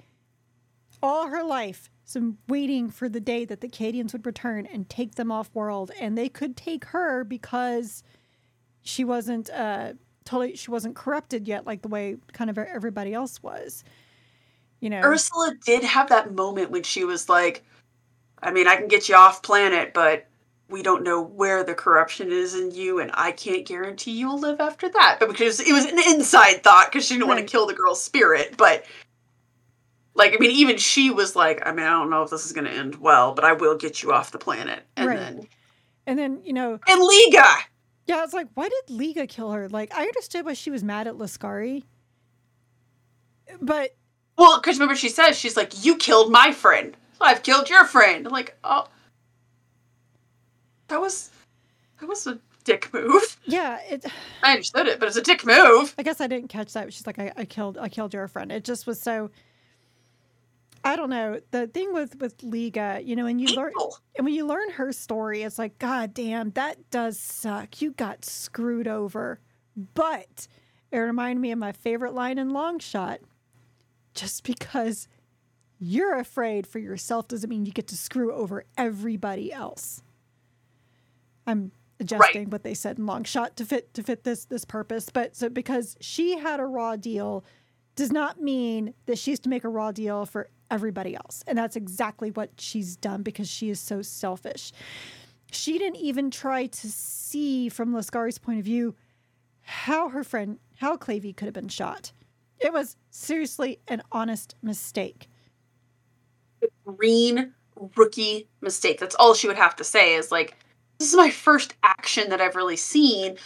[1.02, 5.16] all her life some waiting for the day that the Cadians would return and take
[5.16, 8.04] them off world, and they could take her because
[8.82, 9.92] she wasn't uh
[10.24, 13.82] totally she wasn't corrupted yet, like the way kind of everybody else was.
[14.80, 17.64] You know, Ursula did have that moment when she was like,
[18.42, 20.26] I mean, I can get you off planet, but
[20.68, 24.61] we don't know where the corruption is in you, and I can't guarantee you'll live
[24.61, 25.16] after that.
[25.18, 28.02] But because it was an inside thought, because she didn't want to kill the girl's
[28.02, 28.56] spirit.
[28.56, 28.85] But,
[30.16, 32.52] like, I mean, even she was like, I mean, I don't know if this is
[32.52, 34.81] going to end well, but I will get you off the planet.
[34.96, 35.18] And Right.
[35.18, 35.46] then,
[36.07, 37.46] and then you know, and Liga!
[38.07, 39.68] yeah, it's like why did Liga kill her?
[39.68, 41.83] Like I understood why she was mad at Lascari,
[43.61, 43.94] but
[44.38, 46.96] Well, because remember, she says, she's like, You killed my friend.
[47.18, 48.26] So I've killed your friend.
[48.26, 48.87] I'm like, Oh.
[50.88, 51.31] That was.
[52.00, 53.38] That was a dick move.
[53.46, 54.05] yeah, it.
[54.42, 55.94] I understood it, but it's a dick move.
[55.98, 56.92] I guess I didn't catch that.
[56.92, 58.52] She's like, I, I killed, I killed your friend.
[58.52, 59.31] It just was so.
[60.87, 61.40] I don't know.
[61.51, 63.72] The thing with with Liga, you know, and you learn,
[64.16, 67.83] and when you learn her story, it's like, God damn, that does suck.
[67.83, 69.40] You got screwed over.
[69.94, 70.46] But
[70.92, 73.18] it reminded me of my favorite line in Long Shot.
[74.14, 75.09] Just because
[75.81, 80.05] you're afraid for yourself doesn't mean you get to screw over everybody else.
[81.49, 85.11] I'm adjusting what they said in long shot to fit to fit this this purpose.
[85.12, 87.44] But so because she had a raw deal
[87.96, 91.42] does not mean that she has to make a raw deal for everybody else.
[91.46, 94.72] And that's exactly what she's done because she is so selfish.
[95.50, 98.94] She didn't even try to see from Lascari's point of view
[99.62, 102.12] how her friend, how Clavey could have been shot.
[102.59, 105.29] It was seriously an honest mistake.
[106.85, 107.52] Green
[107.96, 108.98] rookie mistake.
[108.98, 110.57] That's all she would have to say is like,
[110.98, 113.37] this is my first action that I've really seen.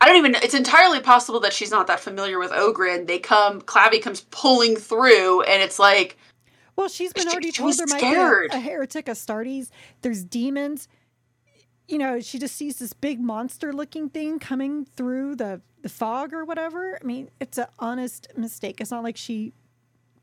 [0.00, 3.06] I don't even it's entirely possible that she's not that familiar with Ogryn.
[3.06, 6.18] They come Clavy comes pulling through and it's like
[6.76, 8.50] Well, she's been She- already she told was there might scared.
[8.50, 9.70] be a, a heretic Astartes.
[10.02, 10.88] There's demons.
[11.88, 16.32] You know, she just sees this big monster looking thing coming through the, the fog
[16.34, 16.98] or whatever.
[17.00, 18.80] I mean, it's an honest mistake.
[18.80, 19.52] It's not like she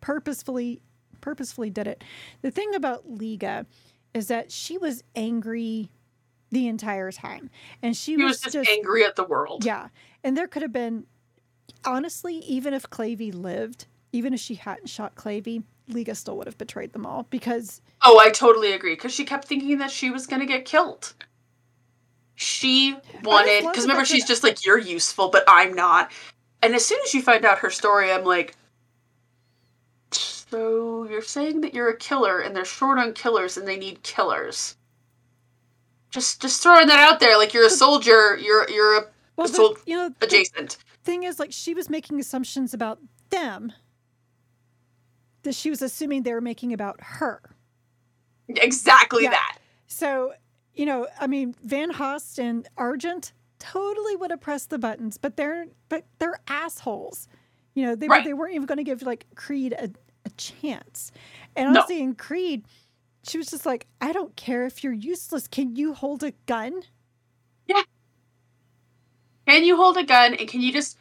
[0.02, 0.82] purposefully
[1.22, 2.04] purposefully did it.
[2.42, 3.66] The thing about Liga
[4.14, 5.90] is that she was angry
[6.50, 7.50] the entire time.
[7.82, 9.64] And she, he was just, angry at the world.
[9.64, 9.88] yeah.
[10.24, 11.06] And there could have been,
[11.86, 16.58] honestly, even if Clavey lived, even if she hadn't shot Clavey, Liga still would have
[16.58, 18.96] betrayed them all because, Oh, I totally agree.
[18.96, 21.14] Because she kept thinking that she was going to get killed.
[22.36, 26.12] She wanted, because remember, she's just like, you're useful, but I'm not.
[26.62, 28.56] And as soon as you find out her story, I'm like,
[30.12, 34.02] so you're saying that you're a killer and they're short on killers and they need
[34.04, 34.78] killers.
[36.10, 37.38] Just, just throwing that out there.
[37.38, 40.78] Like you're a soldier, you're, you're a well, the, you know, the adjacent.
[41.04, 43.00] thing is, like, she was making assumptions about
[43.32, 43.74] them
[45.44, 47.42] that she was assuming they were making about her.
[48.50, 49.32] Exactly Yeah.
[49.32, 49.58] that.
[49.88, 50.34] So,
[50.74, 55.38] you know, I mean, Van Host and Argent totally would have pressed the buttons, but
[55.38, 57.28] they're but they're assholes.
[57.76, 58.24] You know, they Right.
[58.24, 59.90] they weren't even going to give like Creed a,
[60.26, 61.12] a chance.
[61.56, 61.80] And No.
[61.80, 62.66] honestly, in Creed,
[63.24, 65.48] she was just like, I don't care if you're useless.
[65.48, 66.84] Can you hold a gun?
[67.68, 67.84] Yeah.
[69.48, 70.98] Can you hold a gun and can you just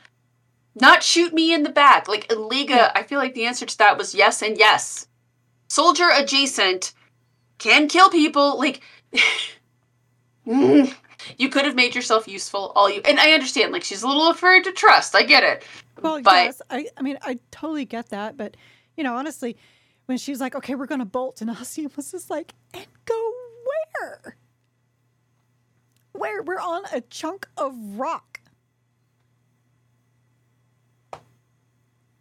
[0.75, 2.09] not shoot me in the back?
[2.09, 2.93] Like Liga, Yeah.
[2.95, 5.07] I feel like the answer to that was yes and yes.
[5.69, 6.93] Soldier adjacent
[7.59, 8.59] can kill people.
[8.59, 8.81] Like
[10.47, 10.95] mm,
[11.39, 12.73] you could have made yourself useful.
[12.75, 13.73] All you and I understand.
[13.73, 15.15] Like she's a little afraid to trust.
[15.15, 15.65] I get it.
[16.01, 18.57] Well, But- yes, I, I mean, I totally get that, but
[18.97, 19.57] you know, honestly,
[20.07, 23.33] when she was like, "Okay, we're gonna bolt," and Ossian was just like, "And go
[24.01, 24.37] where?
[26.13, 26.43] Where?
[26.43, 28.41] We're on a chunk of rock.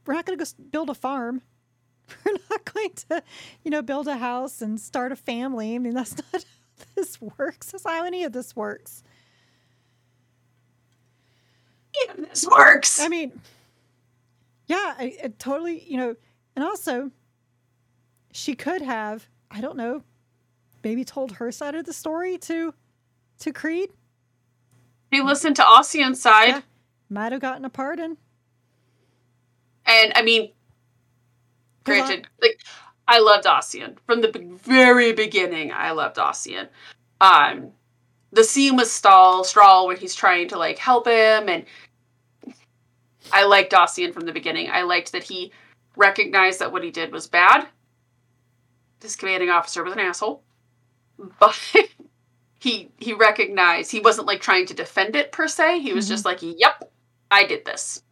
[0.05, 1.41] We're not gonna go build a farm.
[2.25, 3.23] We're not going to,
[3.63, 5.75] you know, build a house and start a family.
[5.75, 7.71] I mean, that's not how this works.
[7.71, 9.03] That's how any of this works.
[12.07, 12.99] Yeah, this works.
[12.99, 13.39] I mean,
[14.67, 16.15] yeah, I, I totally, you know,
[16.55, 17.11] and also
[18.31, 20.03] she could have, I don't know,
[20.83, 22.73] maybe told her side of the story to
[23.39, 23.89] to Creed.
[25.11, 26.61] He listened to Ossian's side, Yeah.
[27.09, 28.17] Might have gotten a pardon.
[29.91, 30.51] And I mean,
[31.83, 32.61] 'Cause I- granted, like
[33.07, 34.31] I loved Ossian from the
[34.63, 35.71] very beginning.
[35.71, 36.69] I loved Ossian.
[37.19, 37.71] Um,
[38.31, 41.65] the scene with Stahl, Strahl, when he's trying to like help him, and
[43.31, 44.69] I liked Ossian from the beginning.
[44.71, 45.51] I liked that he
[45.95, 47.67] recognized that what he did was bad,
[49.01, 50.43] this commanding officer was an asshole,
[51.39, 51.59] but
[52.59, 55.79] he he recognized he wasn't like trying to defend it per se.
[55.79, 56.13] He was mm-hmm.
[56.13, 56.91] just like, "Yep,
[57.29, 58.03] I did this."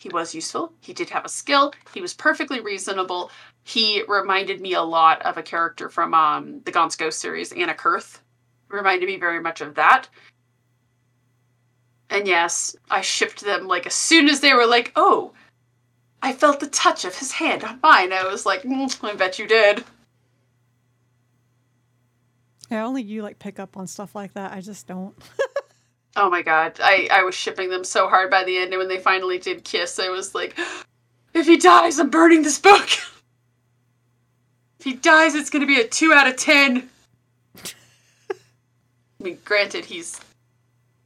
[0.00, 0.72] He was useful.
[0.80, 1.74] He did have a skill.
[1.92, 3.30] He was perfectly reasonable.
[3.64, 7.74] He reminded me a lot of a character from um, the Gaunt's Ghost series, Ana
[7.74, 8.22] Curth.
[8.70, 10.08] Reminded me very much of that.
[12.08, 15.34] And yes, I shipped them like as soon as they were like, oh,
[16.22, 18.14] I felt the touch of his hand on mine.
[18.14, 19.84] I was like, mm, I bet you did.
[22.70, 24.52] Yeah, only you like pick up on stuff like that.
[24.52, 25.14] I just don't.
[26.20, 28.88] oh my god, I I was shipping them so hard by the end, and when
[28.88, 30.56] they finally did kiss, I was like,
[31.34, 32.88] if he dies, I'm burning this book.
[34.78, 36.88] if he dies, it's gonna be a two out of ten.
[37.64, 40.20] I mean, granted, he's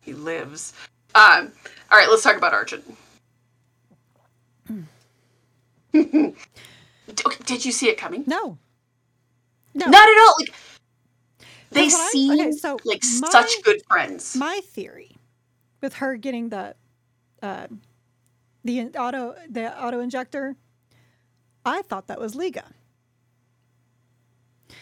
[0.01, 0.73] he lives.
[1.15, 1.53] Um,
[1.91, 2.85] all right, let's talk about Argent.
[7.47, 8.25] Did you see it coming?
[8.27, 8.59] No.
[9.75, 9.87] No.
[9.87, 10.35] Not at all.
[10.41, 10.53] Like
[11.71, 14.37] they seem okay, so like my, such good friends.
[14.37, 15.17] My theory
[15.81, 16.75] with her getting the
[17.43, 17.67] uh,
[18.65, 20.57] the auto the auto injector,
[21.65, 22.65] I thought that was Liga.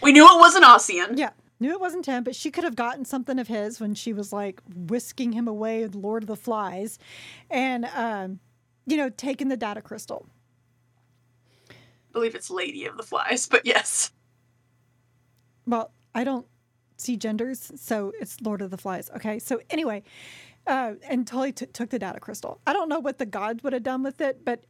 [0.00, 1.18] We knew it wasn't Ossian.
[1.18, 4.12] Yeah, knew it wasn't him, but she could have gotten something of his when she
[4.12, 6.98] was like whisking him away with Lord of the Flies,
[7.50, 8.40] and um,
[8.86, 10.26] you know, taking the data crystal.
[11.70, 11.74] I
[12.12, 14.10] believe it's Lady of the Flies, but yes.
[15.66, 16.46] Well, I don't
[17.02, 19.10] see genders, so it's Lord of the Flies.
[19.16, 20.02] Okay, so anyway,
[20.66, 22.60] uh, and totally t- took the data crystal.
[22.66, 24.64] I don't know what the gods would have done with it, but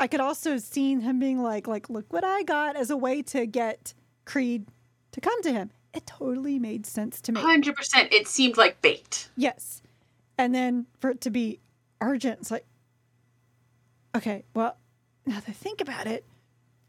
[0.00, 2.96] I could also have seen him being like, like, look what I got as a
[2.96, 4.66] way to get Creed
[5.12, 5.70] to come to him.
[5.94, 7.40] It totally made sense to me.
[7.40, 8.12] Hundred percent.
[8.12, 9.28] It seemed like bait.
[9.36, 9.82] Yes,
[10.36, 11.60] and then for it to be
[12.00, 12.66] Argent, it's like,
[14.14, 14.76] okay, well,
[15.26, 16.24] now that I think about it,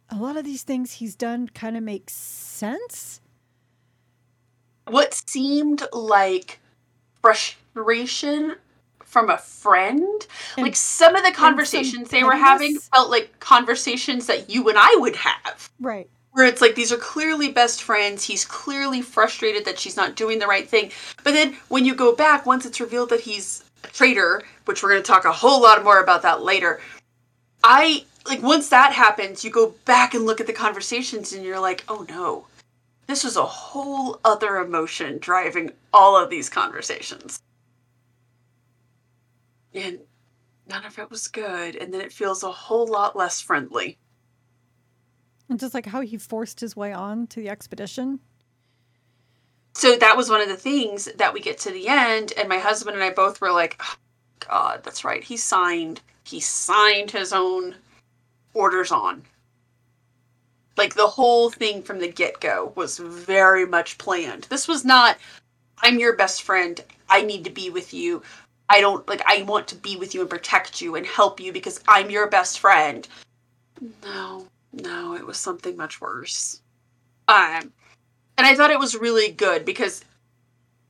[0.10, 3.22] a lot of these things he's done kind of make sense
[4.92, 6.60] what seemed like
[7.22, 8.56] frustration
[9.10, 10.28] from a friend.
[10.56, 14.78] And, like some of the conversations they were having felt like conversations that you and
[14.78, 15.70] I would have.
[15.80, 16.08] Right.
[16.32, 18.24] Where it's like these are clearly best friends.
[18.24, 20.92] He's clearly frustrated that she's not doing the right thing.
[21.24, 24.90] But then when you go back, once it's revealed that he's a traitor, which we're
[24.90, 26.80] going to talk a whole lot more about that later,
[27.64, 31.60] I like once that happens, you go back and look at the conversations and you're
[31.60, 32.46] like, oh no
[33.10, 37.42] this was a whole other emotion driving all of these conversations.
[39.74, 40.00] And
[40.68, 41.76] none of it was good.
[41.76, 43.98] And then it feels a whole lot less friendly.
[45.50, 48.20] And just like how he forced his way on to the expedition.
[49.74, 52.58] So that was one of the things that we get to the end, and my
[52.58, 53.96] husband and I both were like, oh,
[54.40, 55.24] God, that's right.
[55.24, 57.76] He signed he signed his own
[58.54, 59.24] orders on.
[60.80, 64.46] Like the whole thing from the get go was very much planned.
[64.46, 65.18] This was not,
[65.80, 66.82] I'm your best friend.
[67.10, 68.24] I need to be with you.
[68.70, 71.52] I don't like, I want to be with you and protect you and help you
[71.52, 73.06] because I'm your best friend.
[74.06, 76.62] No, no, it was something much worse.
[77.28, 77.74] Um,
[78.38, 80.06] and I thought it was really good because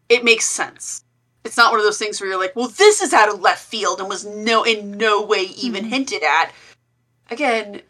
[0.07, 1.03] it makes sense.
[1.43, 3.65] It's not one of those things where you're like, well, this is out of left
[3.65, 5.93] field and was no in no way even mm-hmm.
[5.93, 6.51] hinted at.
[7.31, 7.81] Again,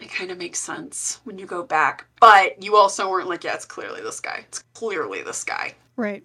[0.00, 2.06] it kind of makes sense when you go back.
[2.20, 4.44] But you also weren't like, yeah, it's clearly this guy.
[4.48, 5.74] It's clearly this guy.
[5.96, 6.24] Right.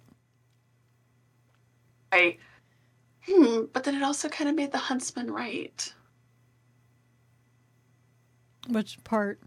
[2.12, 2.36] I,
[3.26, 5.92] hmm, but then it also kind of made the huntsman right.
[8.68, 9.40] Which part?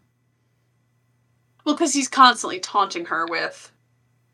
[1.65, 3.71] Well, because he's constantly taunting her with,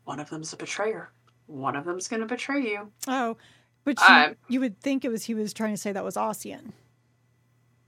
[0.04, 1.10] one of them's a betrayer.
[1.46, 2.90] One of them's going to betray you.
[3.06, 3.36] Oh,
[3.84, 6.16] but you, um, you would think it was he was trying to say that was
[6.16, 6.72] Ossian.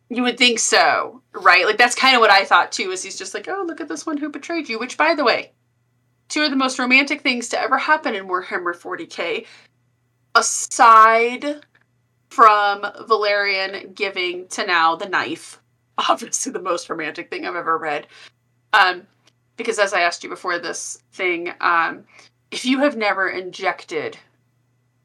[0.08, 1.66] You would think so, right?
[1.66, 2.90] Like that's kind of what I thought too.
[2.90, 4.78] Is he's just like, oh, look at this one who betrayed you.
[4.78, 5.52] Which, by the way,
[6.28, 9.46] two of the most romantic things to ever happen in Warhammer 40k,
[10.34, 11.64] aside
[12.30, 15.60] from Valerian giving to now the knife,
[15.98, 18.06] obviously the most romantic thing I've ever read.
[18.72, 19.06] Um,
[19.56, 22.04] because as I asked you before this thing, um,
[22.50, 24.18] if you have never injected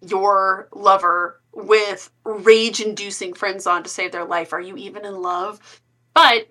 [0.01, 4.53] your lover with rage inducing friends on to save their life.
[4.53, 5.81] Are you even in love?
[6.13, 6.47] But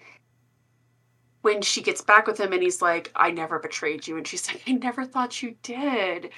[1.43, 4.17] when she gets back with him and he's like, I never betrayed you.
[4.17, 6.31] And she's like, I never thought you did.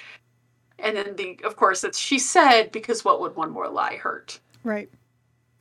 [0.79, 4.39] And then the of course it's she said, because what would one more lie hurt?
[4.63, 4.89] Right.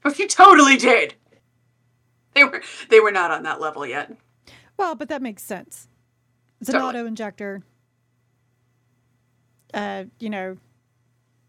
[0.03, 1.15] But you totally did.
[2.35, 4.17] They were they were not on that level yet.
[4.77, 5.89] Well, but that makes sense.
[6.61, 7.01] It's an totally.
[7.01, 7.63] auto injector.
[9.75, 10.57] Uh, you know,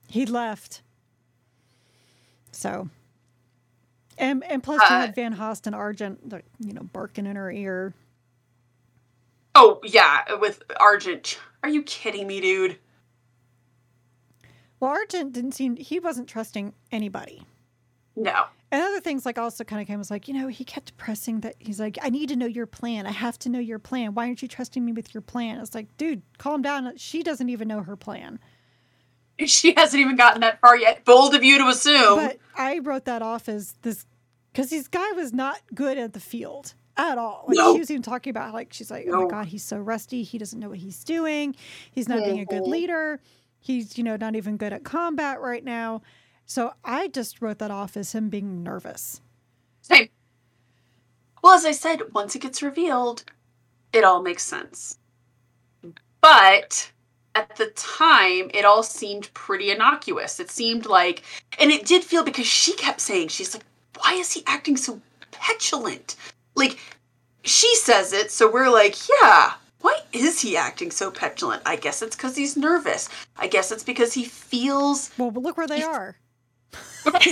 [0.07, 0.81] he left
[2.53, 2.89] so,
[4.17, 7.51] and and plus uh, you had Van Haast and Argent, you know, barking in her
[7.51, 7.93] ear.
[9.55, 11.39] Oh yeah, with Argent.
[11.61, 12.79] Are you kidding me, dude?
[14.79, 17.43] Well, Argent didn't seem he wasn't trusting anybody.
[18.15, 18.45] No.
[18.71, 21.41] And other things like also kind of came was like, you know, he kept pressing
[21.41, 23.05] that he's like, I need to know your plan.
[23.05, 24.15] I have to know your plan.
[24.15, 25.59] Why aren't you trusting me with your plan?
[25.59, 26.91] It's like, dude, calm down.
[26.97, 28.39] She doesn't even know her plan.
[29.47, 31.05] She hasn't even gotten that far yet.
[31.05, 32.15] Bold of you to assume.
[32.17, 34.05] But I wrote that off as this
[34.51, 37.45] because this guy was not good at the field at all.
[37.47, 37.73] Like No.
[37.73, 39.21] she was even talking about like she's like, oh No.
[39.23, 40.23] my god, he's so rusty.
[40.23, 41.55] He doesn't know what he's doing.
[41.91, 42.67] He's not being a good Mhm.
[42.67, 43.19] leader.
[43.59, 46.01] He's you know not even good at combat right now.
[46.45, 49.21] So I just wrote that off as him being nervous.
[49.81, 50.09] Same.
[51.41, 53.23] Well, as I said, once it gets revealed,
[53.91, 54.97] it all makes sense.
[56.21, 56.91] But
[57.35, 60.39] at the time, it all seemed pretty innocuous.
[60.39, 61.23] It seemed like,
[61.59, 63.63] and it did feel because she kept saying, she's like,
[63.99, 66.15] why is he acting so petulant?
[66.55, 66.77] Like,
[67.43, 71.61] she says it, so we're like, yeah, why is he acting so petulant?
[71.65, 73.09] I guess it's because he's nervous.
[73.37, 76.15] I guess it's because he feels Well, but look where they are.
[77.03, 77.27] what?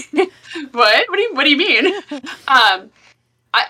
[0.71, 1.85] What do you What do you mean?
[2.47, 2.89] um,
[3.53, 3.65] I.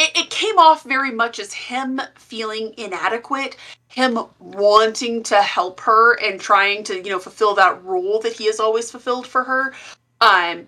[0.00, 6.14] It, it came off very much as him feeling inadequate, him wanting to help her
[6.24, 9.74] and trying to, you know, fulfill that role that he has always fulfilled for her.
[10.22, 10.66] Um,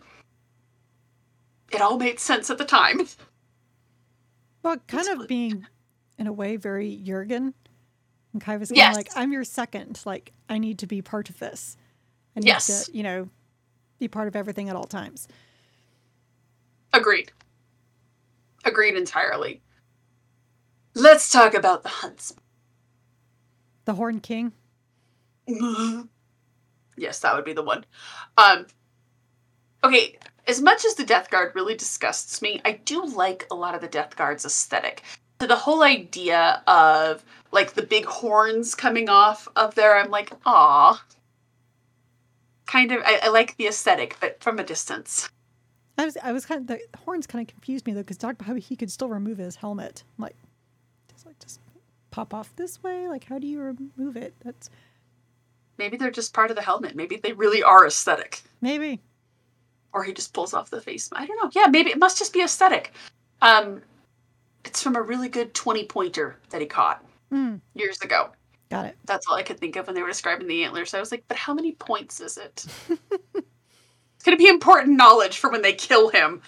[1.73, 3.09] it all made sense at the time.
[4.63, 5.67] Well, kind It's of being
[6.19, 7.55] in a way very Jurgen.
[8.35, 8.95] And Kai was kind Yes.
[8.95, 10.01] of like, I'm your second.
[10.05, 11.77] Like, I need to be part of this.
[12.37, 12.87] I need Yes.
[12.87, 13.29] to, you know,
[13.99, 15.27] be part of everything at all times.
[16.93, 17.33] Agreed.
[18.65, 19.63] Agreed entirely.
[20.95, 22.43] Let's talk about the huntsman.
[23.85, 24.53] The Horn King.
[26.97, 27.85] yes, that would be the one.
[28.37, 28.67] Um,
[29.83, 33.75] okay, as much as the Death Guard really disgusts me, I do like a lot
[33.75, 35.03] of the Death Guard's aesthetic.
[35.41, 40.33] So the whole idea of like the big horns coming off of there, I'm like,
[40.47, 41.05] ah.
[42.67, 45.29] Kind of, I, I like the aesthetic, but from a distance.
[45.99, 48.43] I was, I was kind of, the horns kind of confused me though, because about
[48.43, 50.05] how he could still remove his helmet.
[50.19, 50.37] I'm like,
[51.09, 51.61] does like, just
[52.11, 53.09] pop off this way?
[53.09, 54.35] Like, how do you remove it?
[54.45, 54.71] That's
[55.79, 56.95] Maybe they're just part of the helmet.
[56.95, 58.43] Maybe they really are aesthetic.
[58.61, 59.01] maybe.
[59.93, 61.09] or he just pulls off the face.
[61.13, 61.51] I don't know.
[61.55, 62.93] Yeah, maybe it must just be aesthetic.
[63.41, 63.83] Um,
[64.65, 68.31] it's from a really good twenty pointer that he caught Mm, years ago.
[68.71, 68.97] got it.
[69.07, 70.95] That's all I could think of when they were describing the antlers.
[70.95, 72.65] I was like, but how many points is it?
[74.23, 76.43] it's gonna be important knowledge for when they kill him.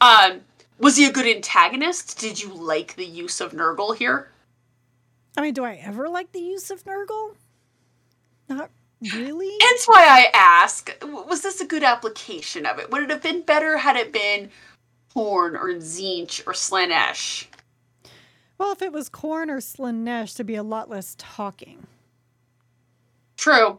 [0.00, 0.40] Um,
[0.80, 2.18] was he a good antagonist?
[2.18, 4.32] Did you like the use of Nurgle here?
[5.36, 7.36] I mean, do I ever like the use of Nurgle?
[8.48, 8.70] Not
[9.14, 9.56] really.
[9.60, 12.90] Hence why I ask, was this a good application of it?
[12.90, 14.50] Would it have been better had it been
[15.14, 17.46] Khorne or Tzeentch or Slaanesh?
[18.58, 21.86] Well, if it was Khorne or Slaanesh, there'd be a lot less talking,
[23.36, 23.78] True.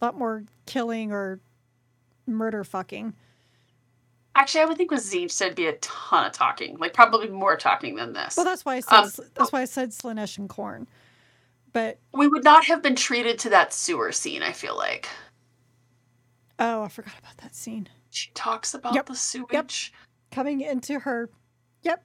[0.00, 1.40] a lot more killing or
[2.30, 3.14] murder fucking.
[4.36, 7.56] Actually, I would think with Tzeentch there'd be a ton of talking, like probably more
[7.56, 8.36] talking than this.
[8.36, 10.86] Well, that's why I said Um, that's why I said Slaanesh and Khorne.
[11.72, 14.42] But we would not have been treated to that sewer scene.
[14.42, 15.08] I feel like
[16.58, 17.88] oh, I forgot about that scene.
[18.10, 19.06] she talks about Yep.
[19.06, 19.92] the sewage.
[20.30, 21.28] Coming into her.
[21.82, 22.04] Yep.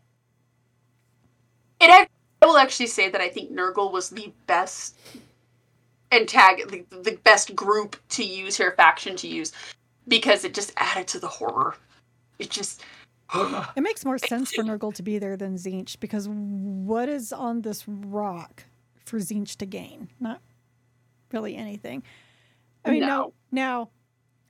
[1.81, 2.09] It.
[2.41, 4.97] I will actually say that I think Nurgle was the best
[6.11, 9.51] antag the, the best group to use her faction to use
[10.07, 11.75] because it just added to the horror.
[12.39, 12.83] It just.
[13.33, 17.61] It makes more sense for Nurgle to be there than Tzeentch because what is on
[17.61, 18.63] this rock
[19.03, 20.09] for Tzeentch to gain?
[20.19, 20.41] Not
[21.31, 22.03] really anything.
[22.83, 23.07] I mean, no.
[23.07, 23.33] No.
[23.51, 23.89] Now,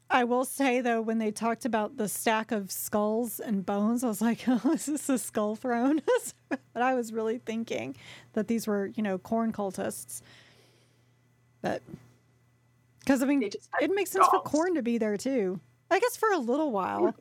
[0.10, 4.08] I will say though, when they talked about the stack of skulls and bones, I
[4.08, 6.02] was like, "Oh, is this a skull throne?"
[6.50, 7.96] but I was really thinking
[8.34, 10.22] that these were, you know, Khorne cultists.
[11.62, 11.82] But
[13.06, 15.60] because I mean, They just had it makes sense for Khorne to be there too.
[15.92, 17.16] I guess for a little while,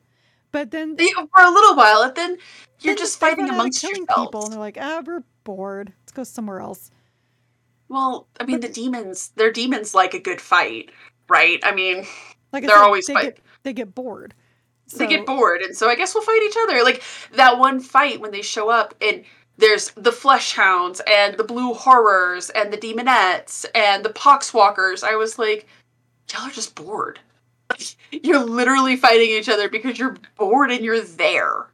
[0.51, 2.37] but then They- for a little while, and then
[2.81, 5.23] you're then just fighting run out of amongst killing people, and they're like, "Ah, we're
[5.43, 5.93] bored.
[6.01, 6.89] Let's go somewhere else."
[7.87, 10.89] Well, I mean, the demons, they're demons like a good fight,
[11.29, 11.59] right?
[11.63, 12.05] I mean,
[12.51, 14.33] Like I They're said, always they fight- get they get bored.
[14.95, 16.83] they get bored, and so I guess we'll fight each other.
[16.83, 19.25] Like that one fight when they show up, and
[19.57, 25.03] there's the flesh hounds, and the blue horrors, and the daemonettes, and the poxwalkers.
[25.03, 25.67] I was like,
[26.31, 27.19] y'all are just bored.
[28.11, 31.67] You're literally fighting each other because you're bored and you're there.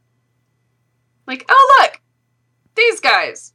[1.26, 2.00] Like, oh, look,
[2.74, 3.52] these guys.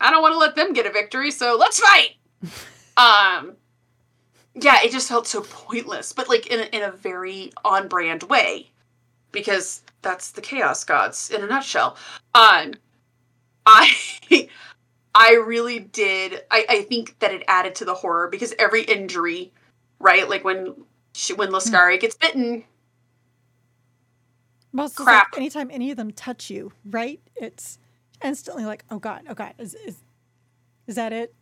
[0.00, 2.16] I don't want to let them get a victory, so let's fight.
[2.96, 3.56] um,
[4.54, 8.24] yeah, it just felt so pointless, but like in a, in a very on brand
[8.24, 8.70] way,
[9.30, 11.96] because that's the Chaos Gods in a nutshell.
[12.34, 12.74] Um,
[13.66, 13.90] I
[15.14, 16.42] I really did.
[16.50, 19.52] I, I think that it added to the horror because every injury,
[19.98, 20.28] right?
[20.28, 20.74] Like when
[21.14, 21.54] she, when hmm.
[21.54, 22.64] Lascari gets bitten,
[24.72, 25.32] Well, Crap.
[25.32, 27.20] like anytime any of them touch you, right?
[27.36, 27.78] It's
[28.24, 29.96] instantly like, oh god, oh god, is is
[30.86, 31.34] is that it?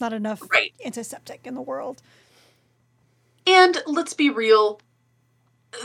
[0.00, 0.72] Not enough Right.
[0.84, 2.02] antiseptic in the world.
[3.46, 4.80] And let's be real,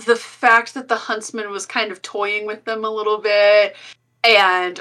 [0.05, 3.75] the fact that the huntsman was kind of toying with them a little bit,
[4.23, 4.79] and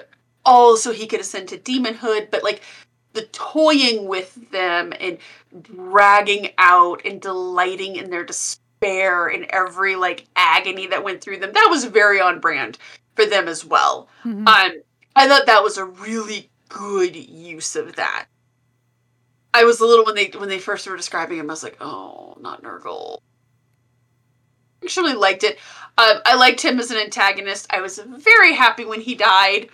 [0.49, 2.62] also he could ascend to demonhood, but like
[3.12, 5.18] the toying with them and
[5.62, 11.53] dragging out and delighting in their despair and every like agony that went through them,
[11.53, 12.78] that was very on brand
[13.14, 14.09] for them as well.
[14.24, 14.49] Mhm.
[14.49, 14.72] Um,
[15.16, 18.26] I thought that was a really good use of that.
[19.53, 21.76] I was a little when they when they first were describing him, I was like,
[21.80, 23.18] oh, not Nurgle.
[24.80, 25.59] I actually liked it.
[25.96, 27.66] Um, I liked him as an antagonist.
[27.70, 29.68] I was very happy when he died.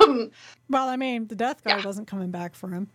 [0.00, 0.30] Um,
[0.70, 1.86] Well, I mean, the Death Guard Yeah.
[1.86, 2.88] wasn't coming back for him.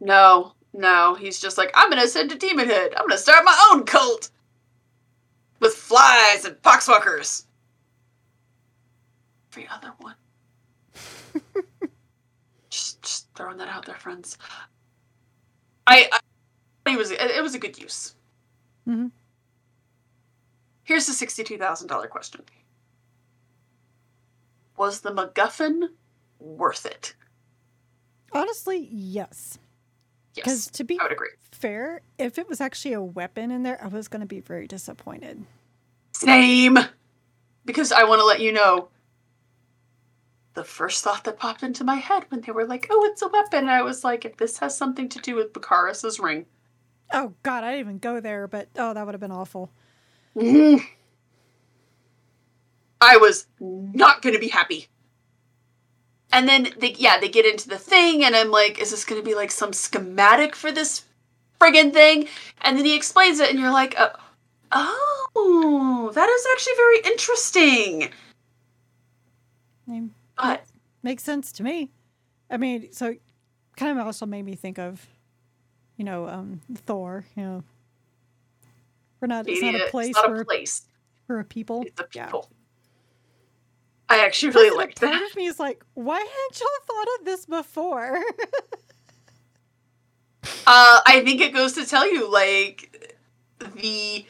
[0.00, 2.92] no, no, he's just like, I'm gonna send a to demonhood.
[2.96, 4.30] I'm gonna start my own cult
[5.60, 7.44] with flies and poxwalkers.
[9.52, 10.14] Every other one.
[12.70, 14.36] just, just throwing that out there, friends.
[15.86, 18.14] I, I it was it was a good use.
[18.86, 19.10] Mhm.
[20.84, 22.42] Here's the sixty-two thousand dollar question:
[24.78, 25.88] Was the MacGuffin
[26.38, 27.14] worth it?
[28.32, 29.58] Honestly, yes.
[30.34, 31.30] Because Yes, to be I would agree.
[31.50, 34.68] fair, if it was actually a weapon in there, I was going to be very
[34.68, 35.44] disappointed.
[36.12, 36.78] Same.
[37.64, 38.88] Because I want to let you know
[40.54, 43.28] the first thought that popped into my head when they were like, oh, it's a
[43.28, 43.68] weapon.
[43.68, 46.46] I was like, if this has something to do with Bakaris's ring.
[47.12, 49.70] Oh God, I didn't even go there, but oh, that would have been awful.
[50.36, 50.84] Mm.
[53.00, 54.88] I was not going to be happy.
[56.32, 59.20] And then, they, yeah, they get into the thing, and I'm like, is this going
[59.20, 61.04] to be like some schematic for this
[61.60, 62.28] friggin' thing?
[62.60, 64.10] And then he explains it, and you're like, uh,
[64.72, 68.02] oh, that is actually very interesting.
[69.86, 70.64] I mean, But
[71.02, 71.90] makes sense to me.
[72.50, 73.14] I mean, so
[73.76, 75.06] kind of also made me think of,
[75.96, 77.24] you know, um, Thor.
[77.36, 77.64] You know,
[79.20, 79.48] we're not.
[79.48, 80.86] It's not a It's place not for a place.
[81.30, 81.84] a people.
[81.86, 82.30] It's a Yeah.
[84.10, 85.30] I actually really liked part that.
[85.30, 88.22] of me is like, why hadn't y'all thought of this before?
[90.66, 93.16] Uh, I think it goes to tell you, like,
[93.76, 94.24] the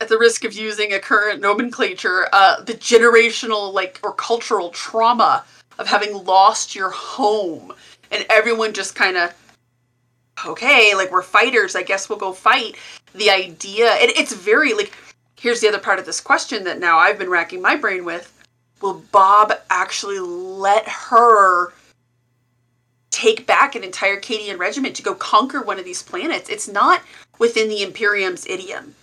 [0.00, 5.44] at the risk of using a current nomenclature, uh, the generational, like, or cultural trauma
[5.78, 7.72] of having lost your home,
[8.10, 9.34] and everyone just kind of,
[10.46, 12.76] okay, like we're fighters, I guess we'll go fight.
[13.14, 14.92] The idea, and it's very like,
[15.38, 18.32] here's the other part of this question that now I've been racking my brain with:
[18.80, 21.72] Will Bob actually let her?
[23.10, 26.48] take back an entire Cadian regiment to go conquer one of these planets.
[26.48, 27.02] It's not
[27.40, 28.94] within the Imperium's idiom.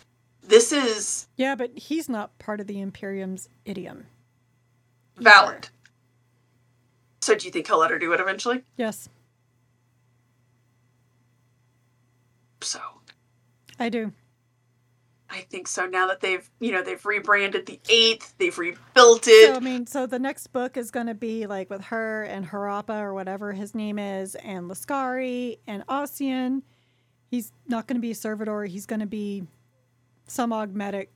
[0.41, 4.05] This is yeah, but he's not part of the Imperium's idiom.
[5.17, 5.67] valid.
[7.19, 8.61] So do you think he'll let her do it eventually?
[8.77, 9.09] Yes,
[12.61, 12.79] So
[13.79, 14.13] I do.
[15.35, 15.85] I think so.
[15.85, 19.49] Now that they've, you know, they've rebranded the eighth, they've rebuilt it.
[19.49, 22.47] So I mean, so the next book is going to be like with her and
[22.47, 26.61] Harappa or whatever his name is, and Lascari and Ossian.
[27.29, 28.63] He's not going to be a servitor.
[28.63, 29.43] He's going to be
[30.25, 31.11] some augmetic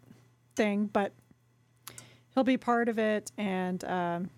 [0.56, 1.14] thing, but
[2.34, 3.32] he'll be part of it.
[3.38, 4.30] And um,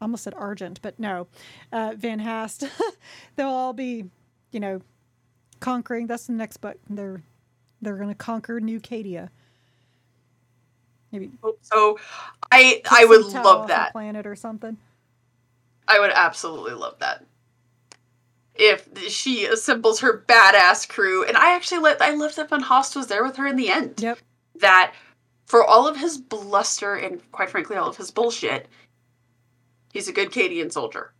[0.00, 1.26] almost said Argent, but no,
[1.72, 2.68] uh, Van Haast.
[3.36, 4.04] They'll all be,
[4.52, 4.82] you know,
[5.60, 6.06] conquering.
[6.06, 6.76] That's the next book.
[6.90, 7.22] They're
[7.82, 9.28] they're going to conquer New Cadia.
[11.12, 11.30] Maybe
[11.62, 11.98] so
[12.50, 13.92] I I would love that.
[13.92, 14.76] planet or something.
[15.88, 17.24] I would absolutely love that.
[18.56, 22.96] If she assembles her badass crew, and I actually let I loved that Van Host
[22.96, 24.00] was there with her in the end.
[24.00, 24.18] Yep.
[24.60, 24.94] that
[25.46, 28.66] for all of his bluster and quite frankly all of his bullshit,
[29.92, 31.12] he's a good Cadian soldier.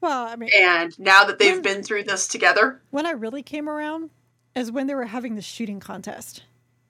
[0.00, 3.42] Well, I mean, And now that they've When- been through this together, when I really
[3.42, 4.10] came around
[4.56, 6.42] is when they were having the shooting contest.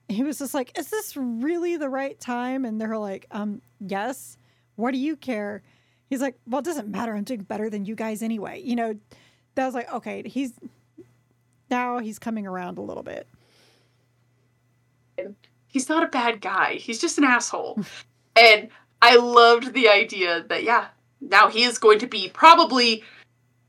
[0.09, 4.37] He was just like, "Is this really the right time?" And they're like, "Um, yes.
[4.75, 5.61] What do you care?"
[6.09, 7.13] He's like, "Well, it doesn't matter.
[7.13, 8.95] I'm doing better than you guys anyway." You know,
[9.57, 10.53] that was like, okay, he's
[11.69, 13.27] now he's coming around a little bit.
[15.67, 16.75] he's not a bad guy.
[16.75, 17.79] He's just an asshole.
[18.35, 18.69] and
[19.01, 20.87] I loved the idea that yeah,
[21.19, 23.03] now he is going to be probably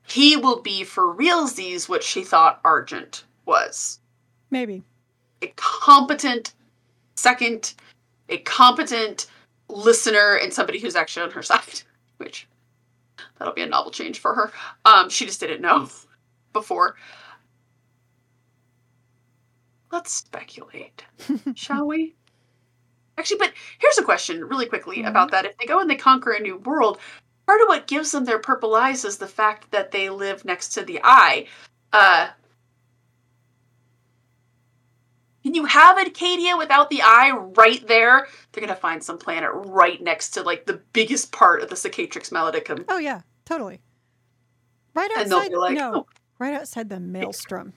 [0.07, 3.99] he will be for realsies what she thought Argent was.
[4.51, 4.83] Maybe.
[5.43, 6.55] a competent
[7.17, 7.75] second,
[8.29, 9.27] a competent
[9.69, 11.83] listener, and somebody who's actually on her side,
[12.19, 12.47] which
[13.39, 14.53] That'll be a novel change for her.
[14.85, 15.89] Um, she just didn't know
[16.53, 16.97] before.
[19.93, 21.05] Let's speculate,
[21.55, 22.15] shall we?
[23.17, 25.09] Actually, but here's a question really quickly Mhm.
[25.09, 25.45] about that.
[25.45, 26.99] If they go and they conquer a new world,
[27.47, 30.69] part of what gives them their purple eyes is the fact that they live next
[30.71, 31.47] to the eye.
[31.93, 32.29] Uh,
[35.49, 38.27] can you have Acadia without the eye right there?
[38.53, 42.31] They're gonna find some planet right next to like the biggest part of the Cicatrix
[42.31, 42.85] Maledictum.
[42.87, 43.81] Oh yeah, totally.
[44.93, 45.51] Right And they'll outside.
[45.53, 46.07] be like, no, "Oh."
[46.39, 47.73] right outside the maelstrom.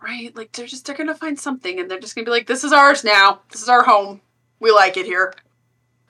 [0.00, 0.34] Right?
[0.36, 2.72] Like they're just they're gonna find something and they're just gonna be like, This is
[2.72, 3.40] ours now.
[3.50, 4.20] This is our home.
[4.60, 5.34] We like it here.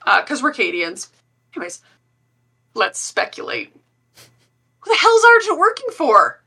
[0.05, 1.09] Uh, cause we're Cadians.
[1.55, 1.81] Anyways,
[2.75, 3.73] let's speculate.
[4.81, 6.40] Who the hell's Argent working for?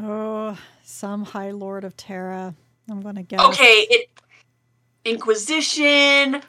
[0.00, 2.54] Oh, some High Lord of Terra.
[2.88, 3.40] I'm gonna guess.
[3.40, 4.10] Okay, it
[5.04, 6.42] Inquisition,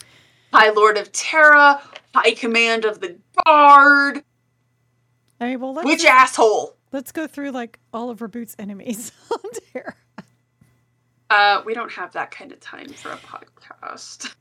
[0.54, 1.82] High Lord of Terra,
[2.14, 4.24] High Command of the Guard.
[5.40, 6.76] Mean, well, let's Which asshole?
[6.92, 9.96] let's go through like all of Roboute's enemies on Terra.
[11.30, 14.34] Uh, we don't have that kind of time for a podcast.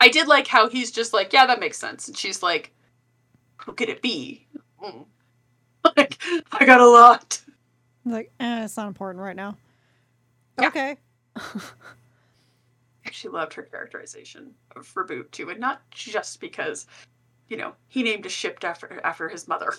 [0.00, 2.06] I did like how he's just like, yeah, that makes sense.
[2.06, 2.72] And she's like,
[3.56, 4.46] who could it be?
[4.82, 5.04] Mm.
[5.96, 6.18] Like,
[6.52, 7.40] I got a lot.
[8.04, 9.56] Like, eh, it's not important right now.
[10.60, 10.68] Yeah.
[10.68, 10.96] Okay.
[13.06, 16.86] Actually loved her characterization of Roboute too, and not just because,
[17.48, 19.72] you know, he named a ship after after his mother.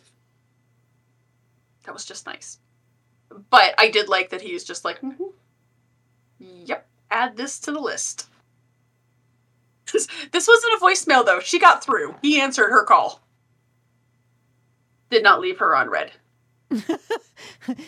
[1.85, 2.59] That was just nice.
[3.49, 5.31] But I did like that he was just like, "Mhm.
[6.39, 8.27] yep, add this to the list.
[10.31, 11.39] This wasn't a voicemail though.
[11.39, 12.15] She got through.
[12.21, 13.21] He answered her call.
[15.09, 16.11] Did not leave her on red.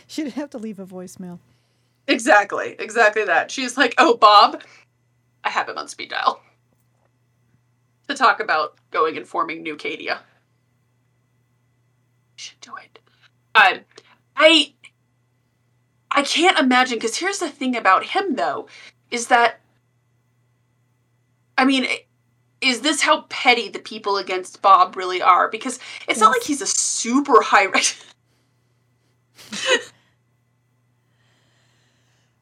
[0.07, 1.39] she didn't have to leave a voicemail.
[2.07, 3.51] Exactly, exactly that.
[3.51, 4.63] She's like, "Oh, Bob,
[5.43, 6.41] I have him on speed dial
[8.07, 10.19] to talk about going and forming New Cadia."
[12.35, 12.99] Should do it.
[13.53, 13.81] Um,
[14.35, 14.73] I,
[16.09, 18.67] I can't imagine because here's the thing about him though,
[19.11, 19.59] is that,
[21.57, 21.85] I mean,
[22.61, 25.49] is this how petty the people against Bob really are?
[25.49, 27.67] Because it's not like he's a super high.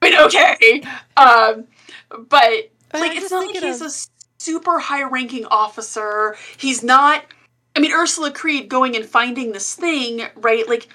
[0.02, 0.84] I mean, okay.
[1.16, 1.66] Um,
[2.28, 3.92] but like it's not like he's of- a
[4.38, 6.36] super high ranking officer.
[6.58, 7.24] He's not
[7.76, 10.68] I mean Ursula Creed going and finding this thing, right?
[10.68, 10.90] Like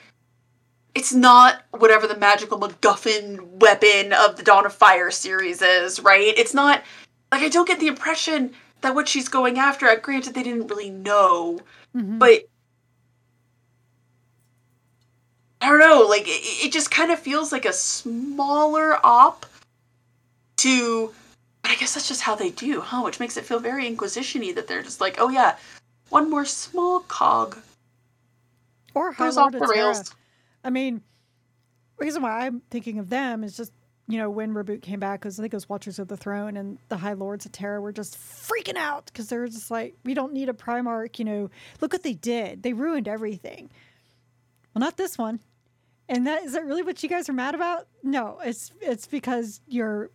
[0.94, 6.32] it's not whatever the magical MacGuffin weapon of the Dawn of Fire series is, right?
[6.36, 6.84] It's not
[7.32, 8.52] like I don't get the impression
[8.84, 11.58] that what she's going after, I granted they didn't really know,
[11.94, 12.18] Mhm.
[12.18, 12.44] but
[15.60, 19.46] I don't know, like it, it just kind of feels like a smaller op
[20.56, 21.12] to
[21.62, 23.00] but I guess that's just how they do, huh?
[23.02, 25.56] Which makes it feel very inquisition-y that they're just like, oh yeah,
[26.10, 27.56] one more small cog
[28.94, 30.14] or goes off the rails.
[30.62, 31.02] I mean,
[31.96, 33.72] reason why I'm thinking of them is just
[34.06, 36.56] you know when Roboute came back because I think it was Watchers of the Throne
[36.56, 39.94] and the High Lords of Terra were just freaking out because they were just like,
[40.04, 41.18] we don't need a Primarch.
[41.18, 41.50] You know,
[41.80, 42.62] look what they did.
[42.62, 43.70] They ruined everything.
[44.74, 45.40] Well, not this one.
[46.08, 47.86] And that is that really what you guys are mad about?
[48.02, 50.10] No, it's it's because your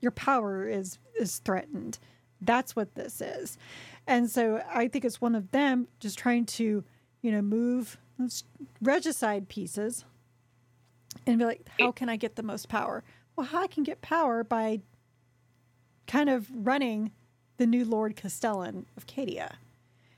[0.00, 1.98] your power is is threatened.
[2.42, 3.56] That's what this is.
[4.06, 6.84] And so I think it's one of them just trying to,
[7.22, 7.96] you know, move
[8.82, 10.04] regicide pieces
[11.26, 13.04] and be like, how can I get the most power?
[13.36, 14.80] Well, how I can get power by
[16.06, 17.12] kind of running
[17.58, 19.52] the new Lord Castellan of Cadia,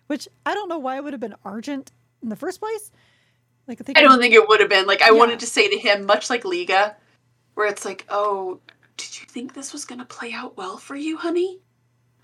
[0.07, 1.93] which I don't know why it would have been Argent
[2.23, 2.91] in the first place.
[3.67, 5.19] Like I think I don't think it would have been like I Yeah.
[5.19, 6.97] wanted to say to him, much like Liga,
[7.55, 8.61] where it's like, oh,
[8.97, 11.61] did you think this was gonna play out well for you, honey?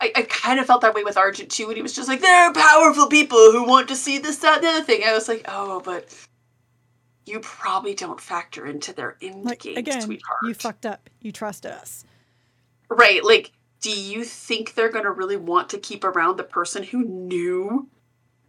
[0.01, 2.21] I, I kind of felt that way with Argent too, and he was just like,
[2.21, 5.03] there are powerful people who want to see this, that, and the other thing.
[5.05, 6.13] I was like, oh, but
[7.27, 10.39] you probably don't factor into their end like game, again, sweetheart.
[10.45, 11.09] you fucked up.
[11.21, 12.05] You trusted us.
[12.89, 17.05] Right, like, do you think they're gonna really want to keep around the person who
[17.05, 17.89] knew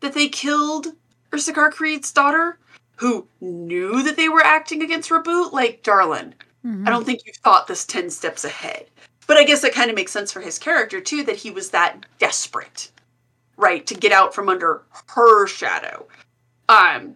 [0.02, 0.88] that they killed
[1.32, 2.60] Ursarkar Creed's daughter?
[2.98, 5.52] Who knew that they were acting against Roboute?
[5.54, 6.34] Like, darling,
[6.66, 6.88] Mhm.
[6.88, 8.88] I don't think you thought this 10 steps ahead.
[9.28, 11.72] But I guess that kind of makes sense for his character, too, that he was
[11.72, 12.92] that desperate,
[13.58, 16.08] right, to get out from under her shadow.
[16.70, 17.16] Um,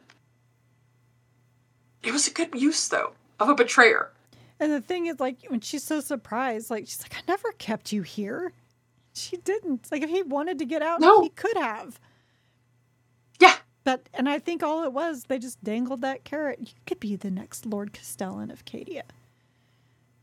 [2.09, 4.11] it was a good use, though, of a betrayer.
[4.59, 7.93] And the thing is, like, when she's so surprised, like, she's like, I never kept
[7.93, 8.51] you here.
[9.13, 9.87] She didn't.
[9.91, 11.21] Like, if he wanted to get out, No.
[11.21, 11.99] he could have.
[13.39, 13.55] Yeah,
[13.85, 16.59] But, and I think all it was, they just dangled that carrot.
[16.59, 19.03] You could be the next Lord Castellan of Cadia.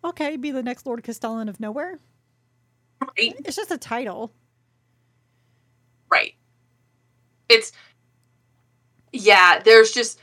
[0.04, 1.98] Okay, be the next Lord Castellan of nowhere.
[3.00, 3.34] Right.
[3.44, 4.32] It's just a title.
[6.10, 6.34] Right.
[7.48, 7.72] It's
[9.12, 10.20] yeah, there's just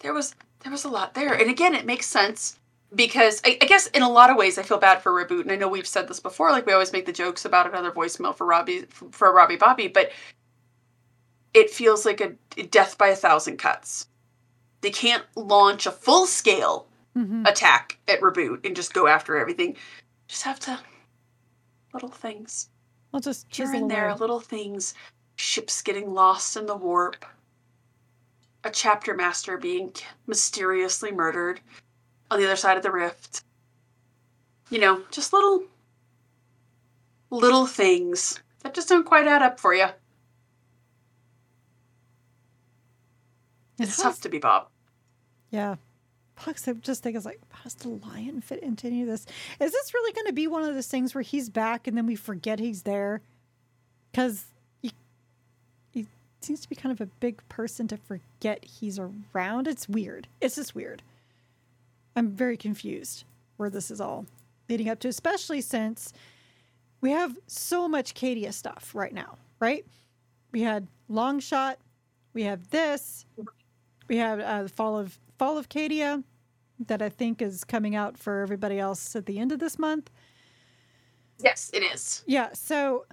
[0.00, 1.34] there was there was a lot there.
[1.34, 2.58] And again, it makes sense
[2.94, 5.52] because I, I, guess in a lot of ways I feel bad for Roboute, and
[5.52, 6.50] I know we've said this before.
[6.50, 10.10] Like we always make the jokes about another voicemail for Robbie for Robbie Bobby, but
[11.54, 14.06] it feels like a death by a thousand cuts.
[14.80, 16.86] They can't launch a full scale
[17.16, 17.44] mm-hmm.
[17.46, 19.76] attack at Roboute and just go after everything.
[20.28, 20.78] Just have to
[21.92, 22.68] little things.
[23.12, 24.94] I'll just here and there, little things.
[25.36, 27.24] Ships getting lost in the warp.
[28.64, 29.92] A chapter master being
[30.26, 31.60] mysteriously murdered
[32.30, 33.42] on the other side of the rift.
[34.68, 35.64] You know, just little
[37.30, 39.86] little things that just don't quite add up for you.
[43.78, 44.68] It's tough to be Bob.
[45.50, 45.76] Yeah.
[46.36, 49.26] Fox, I just think it's like, how does the lion fit into any of this?
[49.58, 52.06] Is this really going to be one of those things where he's back and then
[52.06, 53.22] we forget he's there?
[54.10, 54.44] Because
[56.44, 59.66] seems to be kind of a big person to forget he's around.
[59.66, 60.28] It's weird.
[60.40, 61.02] It's just weird.
[62.16, 63.24] I'm very confused
[63.56, 64.26] where this is all
[64.68, 66.12] leading up to, especially since
[67.00, 69.84] we have so much Cadia stuff right now, right?
[70.52, 71.78] We had Long Shot,
[72.34, 73.26] we have this,
[74.08, 76.22] we have uh, the Fall of Fall of Cadia
[76.86, 80.10] that I think is coming out for everybody else at the end of this month.
[81.38, 82.22] Yes, it is.
[82.26, 83.06] Yeah, so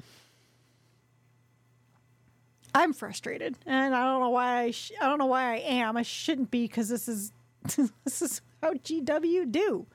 [2.77, 4.59] I'm frustrated, and I don't know why.
[4.59, 5.97] I, sh- I don't know why I am.
[5.97, 7.31] I shouldn't be because this is
[8.03, 9.87] this is how GW do.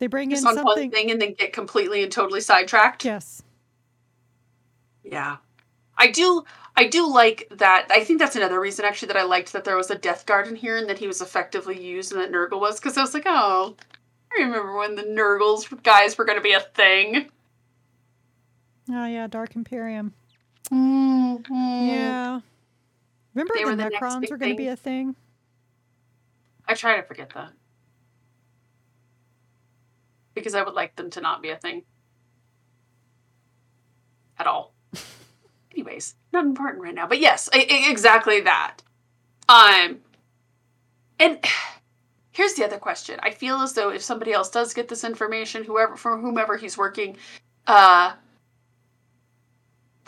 [0.00, 3.04] They bring Just in on something one thing and then get completely and totally sidetracked.
[3.04, 3.42] Yes.
[5.04, 5.36] Yeah.
[5.96, 6.44] I do
[6.76, 7.86] I do like that.
[7.90, 10.48] I think that's another reason actually that I liked that there was a death guard
[10.48, 13.14] in here and that he was effectively used and that Nurgle was because I was
[13.14, 13.76] like, oh,
[14.36, 17.30] I remember when the Nurgles guys were going to be a thing.
[18.90, 20.12] Oh yeah, Dark Imperium.
[20.70, 21.88] Mm-hmm.
[21.88, 22.40] Yeah.
[23.34, 25.14] Remember they the, the Necrons were going to be a thing?
[26.66, 27.52] I try to forget that.
[30.34, 31.82] Because I would like them to not be a thing.
[34.38, 34.72] At all.
[35.72, 37.06] Anyways, not important right now.
[37.06, 38.78] But yes, I, I, exactly that.
[39.48, 39.98] Um,
[41.18, 41.38] and
[42.32, 43.18] here's the other question.
[43.22, 46.78] I feel as though if somebody else does get this information, whoever from whomever he's
[46.78, 47.16] working,
[47.66, 48.12] uh,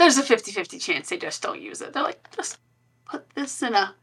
[0.01, 1.92] there's a 50-50 chance they just don't use it.
[1.92, 2.59] They're like, just
[3.05, 3.94] put this in a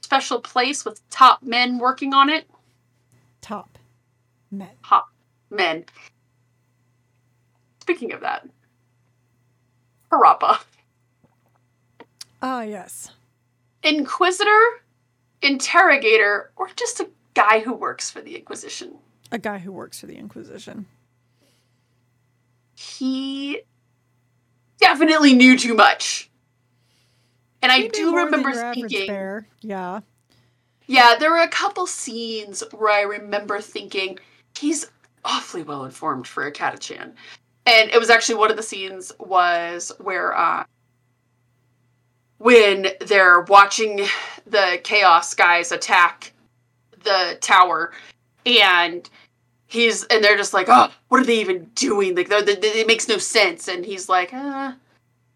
[0.00, 2.48] special place with top men working on it.
[3.40, 3.76] Top
[4.52, 4.70] men.
[4.84, 5.08] Top
[5.50, 5.84] men.
[7.80, 8.48] Speaking of that,
[10.12, 10.60] Parappa.
[12.40, 13.10] Ah, yes.
[13.82, 14.80] Inquisitor,
[15.42, 18.94] interrogator, or just a guy who works for the Inquisition?
[19.32, 20.86] A guy who works for the Inquisition.
[22.76, 23.62] He
[24.78, 26.30] definitely knew too much.
[27.62, 29.46] And I do remember thinking, bear.
[29.60, 30.00] yeah,
[30.86, 34.18] yeah, there were a couple scenes where I remember thinking
[34.56, 34.90] he's
[35.24, 37.12] awfully well informed for a Catachan.
[37.66, 40.64] And it was actually one of the scenes was where uh,
[42.38, 44.06] when they're watching
[44.46, 46.32] the chaos guys attack
[47.02, 47.92] the tower
[48.44, 49.10] and
[49.66, 52.14] he's and they're just like oh what are they even doing?
[52.14, 53.68] Like they're, it makes no sense.
[53.68, 54.72] And he's like uh,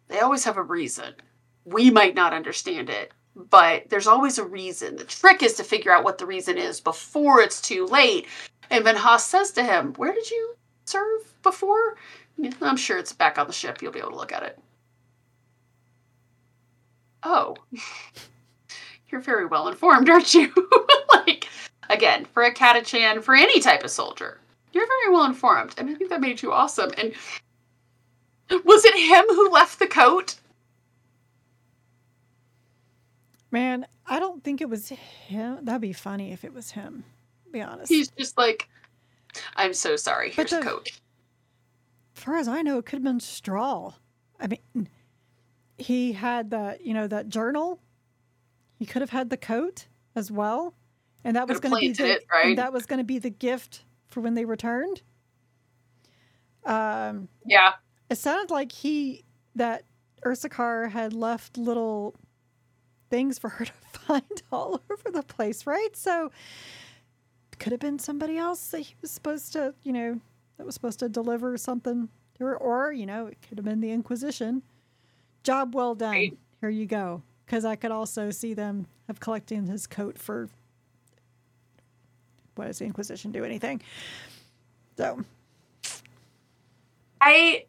[0.09, 1.15] they always have a reason.
[1.65, 3.13] We might not understand it
[3.49, 4.97] but there's always a reason.
[4.97, 8.27] The trick is to figure out what the reason is before it's too late.
[8.71, 10.55] And Van Haas says to him where did you
[10.85, 11.97] serve before?
[12.61, 13.83] I'm sure it's back on the ship.
[13.83, 14.59] You'll be able to look at it.
[17.23, 17.57] Oh,
[19.11, 20.53] you're very well informed, aren't you?
[21.15, 21.49] like,
[21.91, 24.39] again, for a Catachan, for any type of soldier,
[24.73, 25.75] you're very well informed.
[25.77, 26.91] And I think that made you awesome.
[26.97, 27.13] And
[28.65, 30.37] was it him who left the coat?
[33.51, 35.59] Man, I don't think it was him.
[35.63, 37.05] That'd be funny if it was him.
[37.53, 37.91] Be honest.
[37.91, 38.69] He's just like,
[39.57, 40.31] I'm so sorry.
[40.31, 40.89] Here's the, a coat.
[42.17, 43.97] As far as I know, it could have been Strahl.
[44.39, 44.89] I mean,
[45.79, 47.81] he had the you know that journal.
[48.79, 50.75] He could have had the coat as well,
[51.25, 52.57] and that was going to be the it, right?
[52.57, 55.03] that was going to be the gift for when they returned.
[56.65, 57.75] Um, yeah,
[58.09, 59.85] it sounded like he that
[60.25, 62.15] Ursarkar had left little
[63.09, 65.95] things for her to find all over the place, right?
[65.95, 66.31] So
[67.61, 70.19] could have been somebody else that he was supposed to, you know,
[70.57, 72.09] that was supposed to deliver something
[72.39, 74.63] to her, or you know, it could have been the Inquisition.
[75.45, 76.11] Job well done.
[76.11, 76.39] Right.
[76.61, 77.23] Here you go.
[77.47, 80.49] Because I could also see them have collected his coat for
[82.61, 83.43] what does the Inquisition do?
[83.43, 83.81] Anything.
[84.99, 85.25] So
[87.23, 87.65] I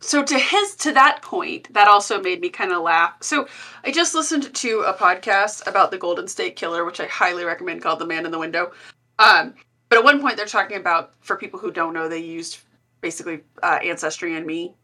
[0.00, 3.14] so to his to that point, that also made me kind of laugh.
[3.22, 3.48] So
[3.82, 7.82] I just listened to a podcast about the Golden State Killer, which I highly recommend,
[7.82, 8.70] called "The Man in the Window."
[9.18, 9.54] Um,
[9.88, 12.58] but at one point, they're talking about, for people who don't know, they used
[13.00, 14.74] basically uh, Ancestry and Me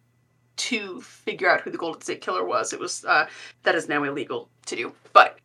[0.57, 2.73] to figure out who the Golden State Killer was.
[2.73, 3.27] It was uh,
[3.63, 5.39] that is now illegal to do, but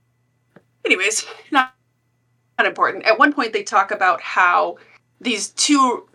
[0.86, 1.77] anyways, not
[2.58, 3.06] not important.
[3.06, 4.78] At one point, they talk about how
[5.22, 6.08] these two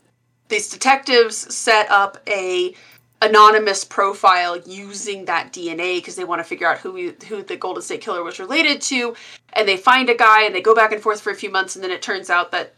[0.49, 2.75] these detectives set up a
[3.23, 7.83] anonymous profile using that DNA because they want to figure out who who the Golden
[7.83, 9.15] State Killer was related to,
[9.55, 11.77] and they find a guy and they go back and forth for a few months,
[11.77, 12.75] and then it turns out that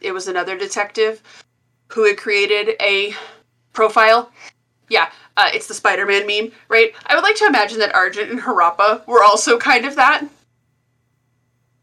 [0.00, 1.22] it was another detective
[1.88, 3.14] who had created a
[3.72, 4.30] profile.
[4.88, 6.92] Yeah, uh, it's the Spider-Man meme, right?
[7.06, 10.26] I would like to imagine that Argent and Harappa were also kind of that.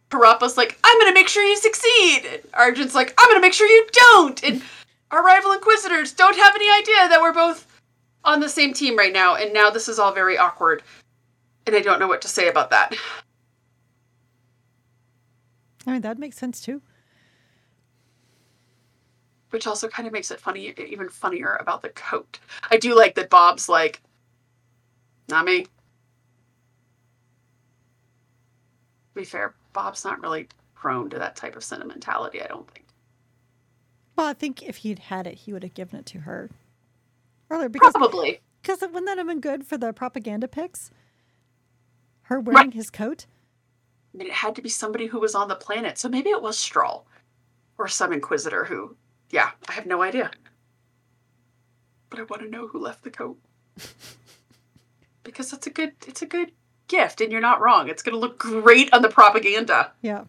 [0.10, 2.26] Harappa's like, I'm gonna make sure you succeed.
[2.26, 4.44] And Argent's like, I'm gonna make sure you don't.
[4.44, 4.62] And
[5.12, 7.66] our rival Inquisitors don't have any idea that we're both
[8.24, 10.84] on the same team right now, and now this is all very awkward.
[11.66, 12.96] And I don't know what to say about that.
[15.88, 16.82] I mean, that makes sense too.
[19.52, 22.40] Which also kind of makes it funny, even funnier about the coat.
[22.70, 24.02] I do like that Bob's like,
[25.28, 25.64] not me.
[25.64, 25.70] To
[29.16, 32.86] be fair, Bob's not really prone to that type of sentimentality, I don't think.
[34.16, 36.50] Well, I think if he'd had it, he would have given it to her
[37.50, 37.70] earlier.
[37.70, 38.42] Because, Probably.
[38.62, 40.92] Because wouldn't that have been good for the propaganda pics?
[42.24, 42.74] Her wearing right.
[42.74, 43.26] his coat?
[44.14, 45.98] I mean, it had to be somebody who was on the planet.
[45.98, 47.06] So maybe it was Strahl
[47.78, 48.96] or some Inquisitor who,
[49.32, 50.32] yeah, I have no idea.
[52.10, 53.38] But I want to know who left the coat.
[55.24, 56.52] because it's a good, it's a good
[56.90, 57.88] gift, and you're not wrong.
[57.88, 59.92] It's going to look great on the propaganda.
[60.02, 60.26] Yeah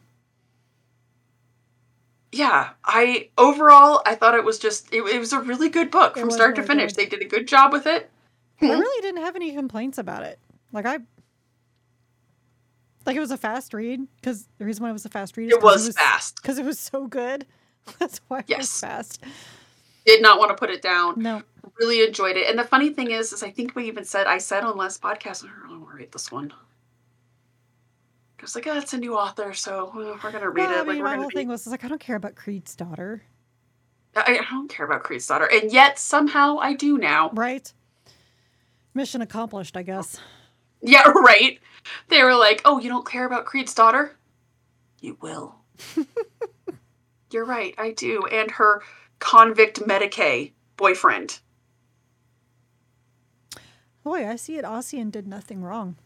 [2.33, 6.17] yeah, I overall I thought it was just it, it was a really good book
[6.17, 6.93] it from start really to finish.
[6.93, 6.97] Good.
[6.97, 8.11] They did a good job with it.
[8.61, 8.73] I hmm.
[8.73, 10.39] really didn't have any complaints about it.
[10.73, 10.99] Like I
[13.05, 15.51] like it was a fast read because the reason why it was a fast read
[15.51, 17.47] it was, it was fast because it was so good.
[17.99, 18.59] That's why it yes.
[18.59, 19.25] was fast.
[20.11, 21.23] Did not want to put it down.
[21.23, 21.43] No,
[21.79, 22.49] really enjoyed it.
[22.49, 25.01] And the funny thing is, is I think we even said I said on last
[25.01, 26.53] podcast, I don't want to read this one.
[26.53, 30.81] I was like, oh, it's a new author, so uh, we're gonna read well, it.
[30.81, 33.23] I mean, like, my whole thing was like, I don't care about Creed's daughter.
[34.17, 37.31] I, I don't care about Creed's daughter, and yet somehow I do now.
[37.33, 37.73] Right.
[38.95, 40.19] Mission accomplished, I guess.
[40.83, 41.61] Yeah, right.
[42.09, 44.17] They were like, "Oh, you don't care about Creed's daughter?
[45.01, 45.57] You will."
[47.31, 48.83] You're right, I do, and her
[49.21, 51.39] convict Medicae boyfriend.
[54.03, 54.65] Boy, I see it.
[54.65, 55.97] Ossian did nothing wrong.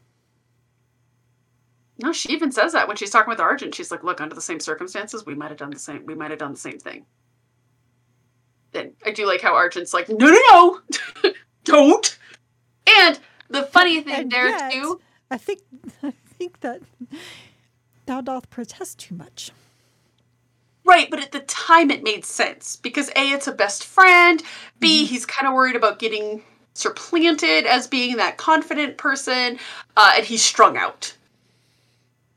[1.98, 3.74] No, she even says that when she's talking with Argent.
[3.74, 6.04] She's like, "Look, under the same circumstances, we might have done the same.
[6.06, 7.06] We might have done the same thing."
[8.74, 10.80] And I do like how Argent's like, "No, no,
[11.22, 11.32] no,
[11.64, 12.18] don't."
[12.98, 15.00] And the funny thing and there yet, too,
[15.30, 15.60] I think,
[16.02, 16.82] I think that
[18.06, 19.52] thou doth protest too much.
[20.84, 24.42] Right, but at the time it made sense because A, it's a best friend.
[24.80, 25.12] B, mm-hmm.
[25.12, 26.42] he's kind of worried about getting
[26.74, 29.58] supplanted as being that confident person,
[29.96, 31.16] uh, and he's strung out.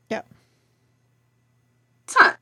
[0.08, 0.26] Yep.
[2.04, 2.38] It's not.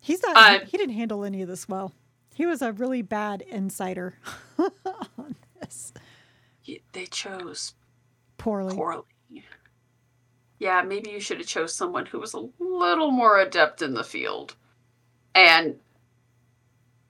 [0.00, 0.36] He's not.
[0.36, 1.92] Uh, he, he didn't handle any of this well.
[2.34, 4.18] He was a really bad insider
[4.58, 5.94] on this.
[6.92, 7.72] They chose
[8.36, 8.74] poorly.
[8.74, 9.04] Poorly.
[10.58, 14.04] Yeah, maybe you should have chose someone who was a little more adept in the
[14.04, 14.54] field,
[15.36, 15.76] and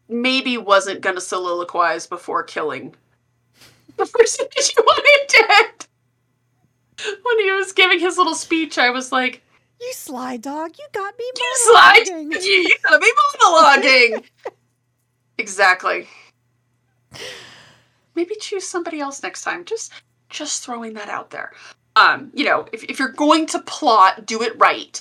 [0.08, 2.94] maybe wasn't going to soliloquize before killing
[3.96, 5.86] the person that you wanted dead.
[7.22, 9.42] When he was giving his little speech, I was like,
[9.80, 13.12] you sly dog, you got me You sly you, you got me
[13.42, 14.24] monologuing.
[15.38, 16.08] exactly.
[18.14, 19.64] Maybe choose somebody else next time.
[19.66, 19.92] Just
[20.30, 21.52] just throwing that out there.
[21.94, 25.00] Um, you know, if, if you're going to plot, do it right.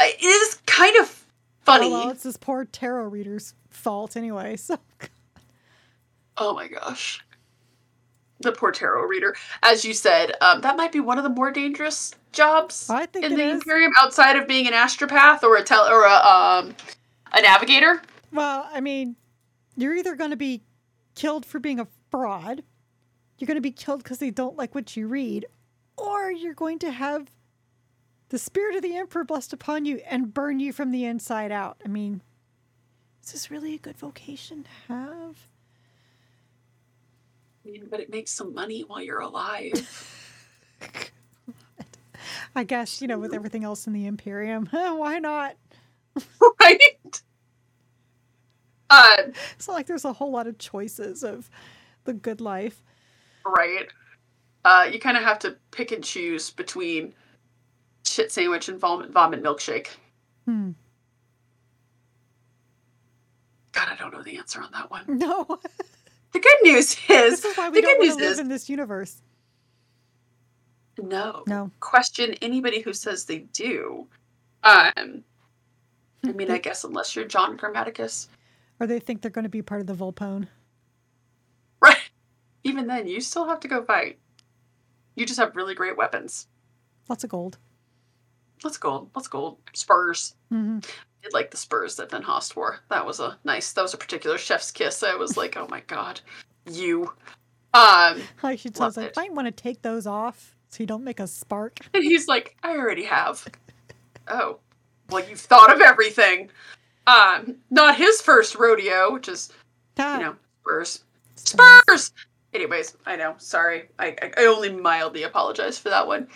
[0.00, 1.23] It is kind of
[1.64, 1.86] funny.
[1.86, 4.78] Oh, well, it's this poor tarot reader's fault anyway, so
[6.36, 7.24] Oh my gosh.
[8.40, 9.36] The poor tarot reader.
[9.62, 13.24] As you said, um, that might be one of the more dangerous jobs I think
[13.24, 13.54] in the is.
[13.54, 16.74] Imperium outside of being an astropath or a tel or a um
[17.32, 18.02] a navigator?
[18.32, 19.16] Well, I mean,
[19.76, 20.62] you're either going to be
[21.14, 22.62] killed for being a fraud,
[23.38, 25.46] you're going to be killed because they don't like what you read,
[25.96, 27.28] or you're going to have
[28.34, 31.80] the spirit of the emperor blessed upon you and burn you from the inside out.
[31.84, 32.20] I mean,
[33.22, 35.46] is this really a good vocation to have?
[37.64, 40.50] I mean, but it makes some money while you're alive.
[42.56, 45.54] I guess, you know, with everything else in the Imperium, why not?
[46.60, 47.22] right?
[48.90, 49.16] Uh,
[49.52, 51.48] it's not like there's a whole lot of choices of
[52.02, 52.82] the good life.
[53.46, 53.86] Right.
[54.64, 57.14] Uh, you kind of have to pick and choose between
[58.04, 59.88] shit sandwich and vomit, vomit milkshake.
[60.46, 60.72] Hmm.
[63.72, 65.04] God, I don't know the answer on that one.
[65.08, 65.58] No.
[66.32, 68.48] The good news is, this is why we the don't good news live is in
[68.48, 69.22] this universe.
[71.00, 71.44] no.
[71.46, 71.70] No.
[71.78, 74.08] Question anybody who says they do.
[74.64, 75.22] Um,
[76.26, 78.26] I mean, I guess unless you're John Grammaticus,
[78.80, 80.48] Or they think they're going to be part of the Volpone.
[81.80, 82.10] right?
[82.64, 84.18] Even then, you still have to go fight.
[85.14, 86.48] You just have really great weapons.
[87.08, 87.58] Lots of gold.
[88.64, 89.10] Let's gold.
[89.14, 89.58] Let's gold.
[89.74, 90.34] Spurs.
[90.50, 90.78] hmm
[91.22, 92.80] did like the spurs that Van Haast wore.
[92.90, 93.72] That was a nice.
[93.72, 95.02] That was a particular chef's kiss.
[95.02, 96.20] I was like, oh my god,
[96.70, 97.12] you.
[97.72, 101.20] Um, Like she tells, I might want to take those off so you don't make
[101.20, 101.78] a spark.
[101.94, 103.46] and he's like, I already have.
[104.28, 104.58] Oh,
[105.10, 106.50] well, you've thought of everything.
[107.06, 109.50] Um, not his first rodeo, which is
[109.98, 111.04] Ah, you know spurs.
[111.36, 112.12] Spurs.
[112.52, 113.34] Anyways, I know.
[113.38, 116.28] Sorry, I- I only mildly apologize for that one.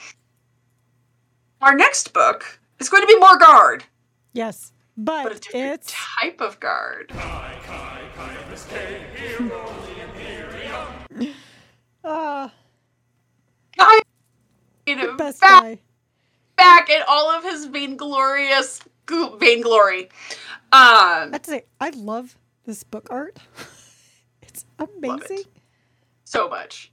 [1.61, 3.85] Our next book is going to be more guard,
[4.33, 4.73] Yes.
[4.97, 7.11] but a different it's type of guard.
[12.05, 12.49] uh,
[13.81, 14.01] I
[14.87, 15.79] the best back, guy.
[16.57, 18.81] back in all of his vainglorious
[19.39, 20.05] vainglory.
[20.73, 23.39] Um, I'd say I love this book art.
[24.43, 25.43] it's amazing.
[26.25, 26.91] so much.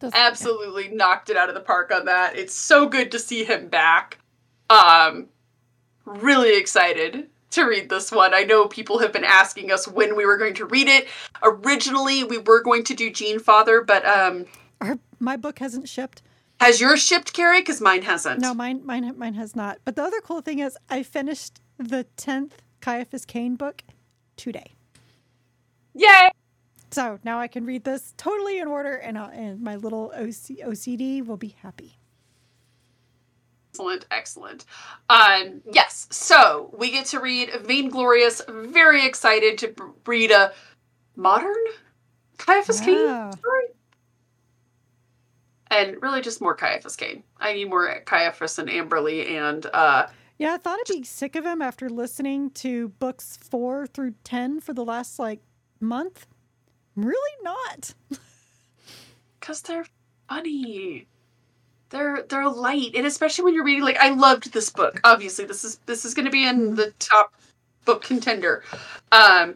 [0.00, 2.36] Just- Absolutely knocked it out of the park on that.
[2.36, 4.18] It's so good to see him back.
[4.68, 5.28] Um,
[6.04, 8.34] really excited to read this one.
[8.34, 11.08] I know people have been asking us when we were going to read it.
[11.42, 14.44] Originally, we were going to do Genefather, but um,
[14.80, 16.20] Our, my book hasn't shipped.
[16.60, 17.60] has yours shipped, Carrie?
[17.60, 18.40] Because mine hasn't.
[18.40, 19.78] No, mine, mine, mine has not.
[19.84, 23.82] But the other cool thing is, I finished the tenth Ciaphas Cain book
[24.36, 24.72] today.
[25.94, 26.28] Yay!
[26.90, 30.60] So now I can read this totally in order, and, uh, and my little OC,
[30.64, 31.98] OCD will be happy.
[33.72, 34.64] Excellent, excellent.
[35.10, 38.40] Um, yes, so we get to read Vainglorious.
[38.48, 40.52] Very excited to b- read a
[41.16, 41.54] modern
[42.38, 43.30] Ciaphas Cain Wow.
[43.32, 43.64] story.
[45.70, 47.22] And really just more Ciaphas Cain.
[47.38, 50.06] I need more Ciaphas and Amberley and uh
[50.38, 54.60] Yeah, I thought I'd be sick of him after listening to books four through ten
[54.60, 55.40] for the last like
[55.80, 56.26] month.
[56.96, 57.94] Really not.
[59.46, 59.86] because they're
[60.28, 61.06] funny.
[61.90, 63.84] They're they're light, and especially when you're reading.
[63.84, 65.00] Like I loved this book.
[65.04, 67.32] Obviously, this is this is going to be in the top
[67.84, 68.64] book contender.
[69.12, 69.54] Um,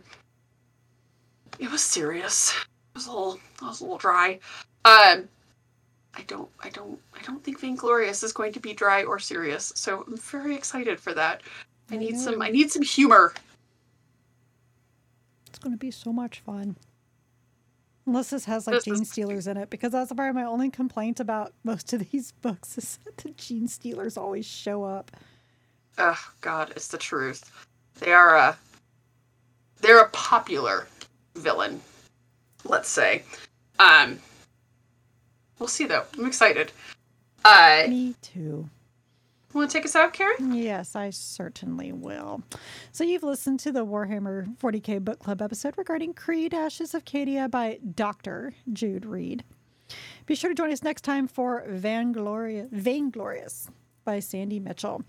[1.59, 2.55] it was serious.
[2.55, 4.39] It was a little it was a little dry.
[4.85, 5.29] Um,
[6.15, 9.73] I don't I don't I don't think Vainglorious is going to be dry or serious.
[9.75, 11.43] So I'm very excited for that.
[11.91, 13.35] I need some I need some humor.
[15.49, 16.77] It's going to be so much fun.
[18.07, 20.71] Unless this has like This gene is- stealers in it, because that's probably my only
[20.71, 25.11] complaint about most of these books is that the genestealers always show up.
[25.99, 27.51] Oh God, it's the truth.
[28.01, 28.57] They are a
[29.81, 30.87] they're a popular
[31.37, 31.81] villain,
[32.65, 33.23] let's say.
[33.79, 34.19] Um
[35.59, 36.05] we'll see though.
[36.19, 36.73] I'm excited.
[37.45, 38.69] Uh Me too.
[39.53, 40.37] Wanna take us out, Carrie?
[40.39, 42.45] Yes, I certainly will.
[42.93, 47.51] So you've listened to the Warhammer 40k book club episode regarding Creed Ashes of Cadia
[47.51, 48.55] by Dr.
[48.73, 49.43] Jude Reid.
[50.27, 53.69] Be sure to join us next time for Vanglorious, Vainglorious
[54.05, 55.03] by Sandy Mitchell.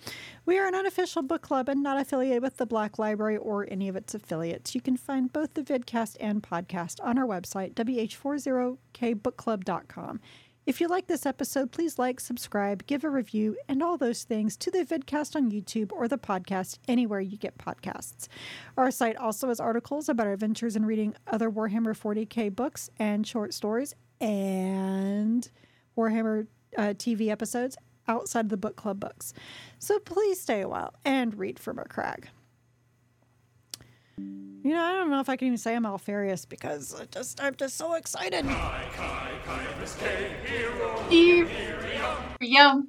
[0.45, 3.87] We are an unofficial book club and not affiliated with the Black Library or any
[3.87, 4.73] of its affiliates.
[4.75, 10.19] You can find both the vidcast and podcast on our website, wh40kbookclub.com.
[10.68, 14.55] If you like this episode, please like, subscribe, give a review, and all those things
[14.57, 18.28] to the vidcast on YouTube or the podcast anywhere you get podcasts.
[18.78, 23.26] Our site also has articles about our adventures in reading other Warhammer 40k books and
[23.26, 25.49] short stories and
[25.97, 26.45] Warhammer
[26.78, 27.76] uh, TV episodes
[28.07, 29.34] outside of the book club books.
[29.80, 32.30] So please stay a while and read from a crag.
[34.18, 37.41] You know, I don't know if I can even say I'm Alpharius because I just
[37.41, 38.45] I'm just so excited.
[42.39, 42.88] Yum.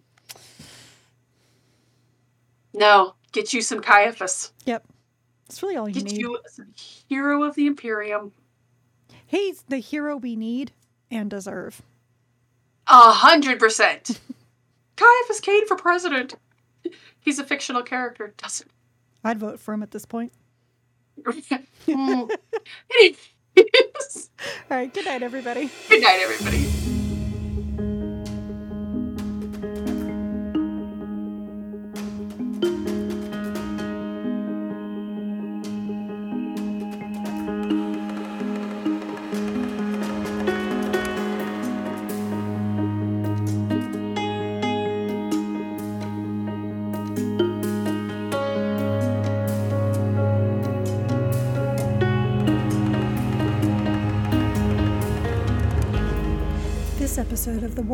[2.74, 4.52] No, get you some Ciaphas.
[4.66, 4.84] Yep.
[5.48, 6.18] That's really all you Get need.
[6.18, 6.72] you some
[7.08, 8.32] hero of the Imperium.
[9.26, 10.72] He's the hero we need
[11.10, 11.82] and deserve.
[12.86, 14.20] A hundred percent.
[14.96, 16.34] Ciaphas Cain for president.
[17.20, 18.70] He's a fictional character, doesn't
[19.24, 20.32] I'd vote for him at this point.
[21.88, 22.30] Mm.
[24.70, 25.70] All right, good night, everybody.
[25.88, 26.81] Good night, everybody.